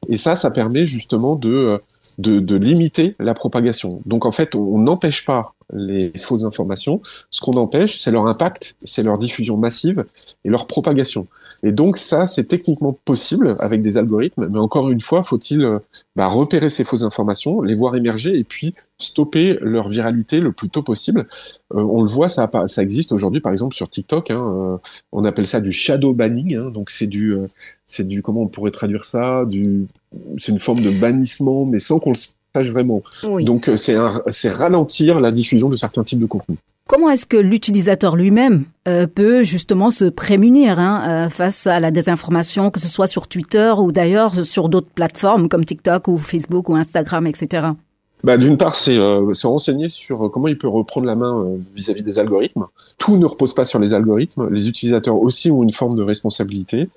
Et 0.08 0.16
ça, 0.16 0.34
ça 0.34 0.50
permet 0.50 0.86
justement 0.86 1.36
de, 1.36 1.80
de, 2.18 2.56
limiter 2.56 3.14
la 3.18 3.34
propagation. 3.34 3.88
Donc 4.06 4.24
en 4.24 4.32
fait, 4.32 4.54
on 4.54 4.78
n'empêche 4.78 5.24
pas 5.24 5.54
les 5.72 6.12
fausses 6.18 6.44
informations. 6.44 7.02
Ce 7.30 7.40
qu'on 7.40 7.52
empêche, 7.52 7.98
c'est 8.00 8.10
leur 8.10 8.26
impact, 8.26 8.74
c'est 8.84 9.02
leur 9.02 9.18
diffusion 9.18 9.56
massive 9.56 10.04
et 10.44 10.48
leur 10.48 10.66
propagation. 10.66 11.26
Et 11.62 11.72
donc 11.72 11.98
ça, 11.98 12.26
c'est 12.26 12.44
techniquement 12.44 12.92
possible 12.92 13.54
avec 13.58 13.82
des 13.82 13.96
algorithmes, 13.96 14.46
mais 14.48 14.58
encore 14.58 14.90
une 14.90 15.00
fois, 15.00 15.24
faut-il 15.24 15.62
euh, 15.64 15.78
bah, 16.14 16.28
repérer 16.28 16.70
ces 16.70 16.84
fausses 16.84 17.02
informations, 17.02 17.62
les 17.62 17.74
voir 17.74 17.96
émerger 17.96 18.38
et 18.38 18.44
puis 18.44 18.74
stopper 18.98 19.58
leur 19.60 19.88
viralité 19.88 20.40
le 20.40 20.52
plus 20.52 20.68
tôt 20.68 20.82
possible. 20.82 21.26
Euh, 21.74 21.80
on 21.80 22.02
le 22.02 22.08
voit, 22.08 22.28
ça, 22.28 22.48
ça 22.66 22.82
existe 22.82 23.10
aujourd'hui, 23.12 23.40
par 23.40 23.52
exemple 23.52 23.74
sur 23.74 23.90
TikTok. 23.90 24.30
Hein, 24.30 24.40
euh, 24.40 24.76
on 25.10 25.24
appelle 25.24 25.46
ça 25.48 25.60
du 25.60 25.72
shadow 25.72 26.12
banning. 26.12 26.54
Hein, 26.54 26.70
donc 26.70 26.90
c'est 26.90 27.08
du, 27.08 27.36
c'est 27.86 28.06
du, 28.06 28.22
comment 28.22 28.42
on 28.42 28.48
pourrait 28.48 28.70
traduire 28.70 29.04
ça 29.04 29.44
Du, 29.44 29.88
c'est 30.36 30.52
une 30.52 30.60
forme 30.60 30.80
de 30.80 30.90
bannissement, 30.90 31.66
mais 31.66 31.80
sans 31.80 31.98
qu'on 31.98 32.10
le 32.10 32.16
sache 32.58 32.70
vraiment. 32.70 33.02
Donc 33.22 33.70
c'est, 33.76 33.96
c'est 34.30 34.50
ralentir 34.50 35.20
la 35.20 35.30
diffusion 35.30 35.68
de 35.68 35.76
certains 35.76 36.04
types 36.04 36.20
de 36.20 36.26
contenus. 36.26 36.58
Comment 36.88 37.10
est-ce 37.10 37.26
que 37.26 37.36
l'utilisateur 37.36 38.16
lui-même 38.16 38.64
euh, 38.88 39.06
peut 39.06 39.42
justement 39.42 39.90
se 39.90 40.06
prémunir 40.06 40.80
hein, 40.80 41.02
euh, 41.06 41.28
face 41.28 41.66
à 41.66 41.80
la 41.80 41.90
désinformation, 41.90 42.70
que 42.70 42.80
ce 42.80 42.88
soit 42.88 43.06
sur 43.06 43.28
Twitter 43.28 43.74
ou 43.76 43.92
d'ailleurs 43.92 44.34
sur 44.34 44.70
d'autres 44.70 44.88
plateformes 44.88 45.50
comme 45.50 45.66
TikTok 45.66 46.08
ou 46.08 46.16
Facebook 46.16 46.70
ou 46.70 46.76
Instagram, 46.76 47.26
etc. 47.26 47.66
Bah, 48.24 48.38
D'une 48.38 48.56
part, 48.56 48.74
c'est 48.74 48.96
euh, 48.96 49.34
se 49.34 49.46
renseigner 49.46 49.90
sur 49.90 50.30
comment 50.30 50.48
il 50.48 50.56
peut 50.56 50.66
reprendre 50.66 51.06
la 51.06 51.14
main 51.14 51.44
vis-à-vis 51.76 52.02
des 52.02 52.18
algorithmes. 52.18 52.64
Tout 52.96 53.18
ne 53.18 53.26
repose 53.26 53.54
pas 53.54 53.66
sur 53.66 53.78
les 53.78 53.92
algorithmes. 53.92 54.48
Les 54.50 54.70
utilisateurs 54.70 55.16
aussi 55.16 55.50
ont 55.50 55.62
une 55.62 55.72
forme 55.72 55.94
de 55.94 56.02
responsabilité. 56.02 56.88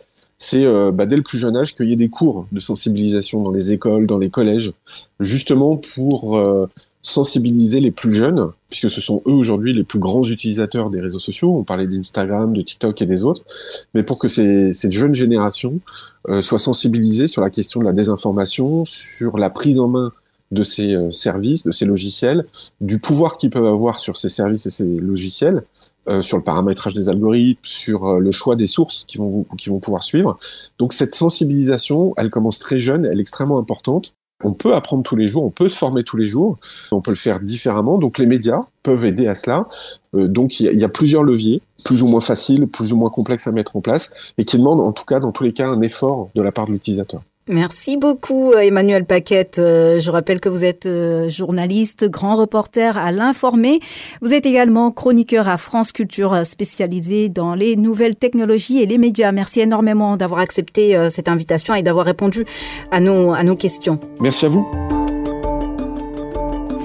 C'est 0.44 0.66
bah, 0.92 1.06
dès 1.06 1.16
le 1.16 1.22
plus 1.22 1.38
jeune 1.38 1.56
âge 1.56 1.76
qu'il 1.76 1.88
y 1.88 1.94
ait 1.94 1.96
des 1.96 2.10
cours 2.10 2.48
de 2.52 2.60
sensibilisation 2.60 3.44
dans 3.44 3.52
les 3.52 3.72
écoles, 3.72 4.08
dans 4.08 4.18
les 4.18 4.32
collèges, 4.32 4.74
justement 5.20 5.78
pour 5.78 6.44
sensibiliser 7.04 7.80
les 7.80 7.92
plus 7.92 8.14
jeunes, 8.14 8.52
puisque 8.70 8.90
ce 8.90 9.02
sont 9.02 9.22
eux 9.28 9.34
aujourd'hui 9.34 9.74
les 9.74 9.84
plus 9.84 10.00
grands 10.00 10.24
utilisateurs 10.24 10.90
des 10.90 11.02
réseaux 11.02 11.20
sociaux. 11.20 11.56
On 11.56 11.64
parlait 11.64 11.88
d'Instagram, 11.88 12.54
de 12.54 12.62
TikTok 12.62 13.02
et 13.02 13.06
des 13.06 13.24
autres, 13.24 13.44
mais 13.94 14.04
pour 14.04 14.20
que 14.20 14.28
ces, 14.28 14.74
cette 14.74 14.92
jeune 14.92 15.16
génération 15.16 15.80
euh, 16.30 16.42
soit 16.42 16.60
sensibilisée 16.60 17.28
sur 17.28 17.42
la 17.42 17.50
question 17.50 17.80
de 17.80 17.86
la 17.86 17.94
désinformation, 17.94 18.86
sur 18.86 19.38
la 19.38 19.50
prise 19.50 19.80
en 19.80 19.88
main 19.88 20.12
de 20.52 20.64
ces 20.64 20.94
euh, 20.94 21.12
services, 21.12 21.64
de 21.64 21.72
ces 21.72 21.86
logiciels, 21.86 22.46
du 22.82 23.00
pouvoir 23.00 23.38
qu'ils 23.38 23.50
peuvent 23.50 23.66
avoir 23.66 24.00
sur 24.00 24.18
ces 24.18 24.30
services 24.30 24.68
et 24.68 24.70
ces 24.70 24.86
logiciels, 24.86 25.64
euh, 26.08 26.24
sur 26.24 26.38
le 26.38 26.44
paramétrage 26.44 26.96
des 26.96 27.10
algorithmes, 27.10 27.60
sur 27.64 28.08
euh, 28.08 28.20
le 28.20 28.32
choix 28.32 28.56
des 28.56 28.66
sources 28.66 29.06
qui 29.08 29.20
vont, 29.20 29.46
qui 29.58 29.70
vont 29.70 29.80
pouvoir 29.80 30.02
suivre. 30.02 30.40
Donc 30.80 30.94
cette 30.94 31.14
sensibilisation, 31.14 32.14
elle 32.18 32.32
commence 32.32 32.58
très 32.58 32.80
jeune, 32.80 33.06
elle 33.06 33.20
est 33.20 33.22
extrêmement 33.22 33.60
importante. 33.60 34.16
On 34.44 34.56
peut 34.56 34.74
apprendre 34.74 35.04
tous 35.04 35.16
les 35.16 35.28
jours, 35.28 35.44
on 35.44 35.52
peut 35.52 35.70
se 35.70 35.78
former 35.78 36.04
tous 36.04 36.18
les 36.18 36.26
jours, 36.26 36.58
on 36.92 37.02
peut 37.02 37.12
le 37.12 37.18
faire 37.18 37.40
différemment. 37.40 38.00
Donc 38.00 38.18
les 38.18 38.26
médias 38.26 38.62
peuvent 38.82 39.06
aider 39.06 39.28
à 39.28 39.36
cela. 39.36 39.68
Euh, 40.16 40.28
donc 40.28 40.60
il 40.60 40.74
y, 40.74 40.84
a 40.84 40.90
plusieurs 40.90 41.22
leviers, 41.22 41.62
plus 41.86 42.02
ou 42.02 42.08
moins 42.08 42.22
faciles, 42.22 42.68
plus 42.68 42.92
ou 42.92 42.96
moins 42.96 43.12
complexes 43.12 43.46
à 43.46 43.52
mettre 43.52 43.76
en 43.76 43.82
place, 43.82 44.12
et 44.40 44.44
qui 44.44 44.58
demandent 44.58 44.80
en 44.80 44.94
tout 44.94 45.06
cas, 45.06 45.20
dans 45.20 45.32
tous 45.32 45.44
les 45.44 45.54
cas, 45.54 45.68
un 45.68 45.82
effort 45.82 46.30
de 46.34 46.42
la 46.42 46.52
part 46.52 46.66
de 46.66 46.72
l'utilisateur. 46.72 47.22
Merci 47.52 47.98
beaucoup 47.98 48.54
Emmanuel 48.54 49.04
Paquette. 49.04 49.60
Euh, 49.60 50.00
je 50.00 50.10
rappelle 50.10 50.40
que 50.40 50.48
vous 50.48 50.64
êtes 50.64 50.86
euh, 50.86 51.30
journaliste, 51.30 52.10
grand 52.10 52.38
reporter 52.38 52.98
à 52.98 53.12
l'informé. 53.12 53.82
Vous 54.22 54.34
êtes 54.34 54.46
également 54.46 54.90
chroniqueur 54.90 55.50
à 55.50 55.58
France 55.58 55.92
Culture 55.92 56.46
spécialisé 56.46 57.28
dans 57.28 57.54
les 57.54 57.76
nouvelles 57.76 58.16
technologies 58.16 58.82
et 58.82 58.86
les 58.86 58.98
médias. 58.98 59.34
Merci 59.34 59.60
énormément 59.60 60.16
d'avoir 60.16 60.40
accepté 60.40 60.96
euh, 60.96 61.10
cette 61.10 61.28
invitation 61.28 61.76
et 61.76 61.84
d'avoir 61.84 62.06
répondu 62.06 62.46
à 62.90 63.02
nos, 63.02 63.34
à 63.34 63.44
nos 63.44 63.58
questions. 63.58 64.00
Merci 64.22 64.46
à 64.46 64.50
vous 64.50 65.01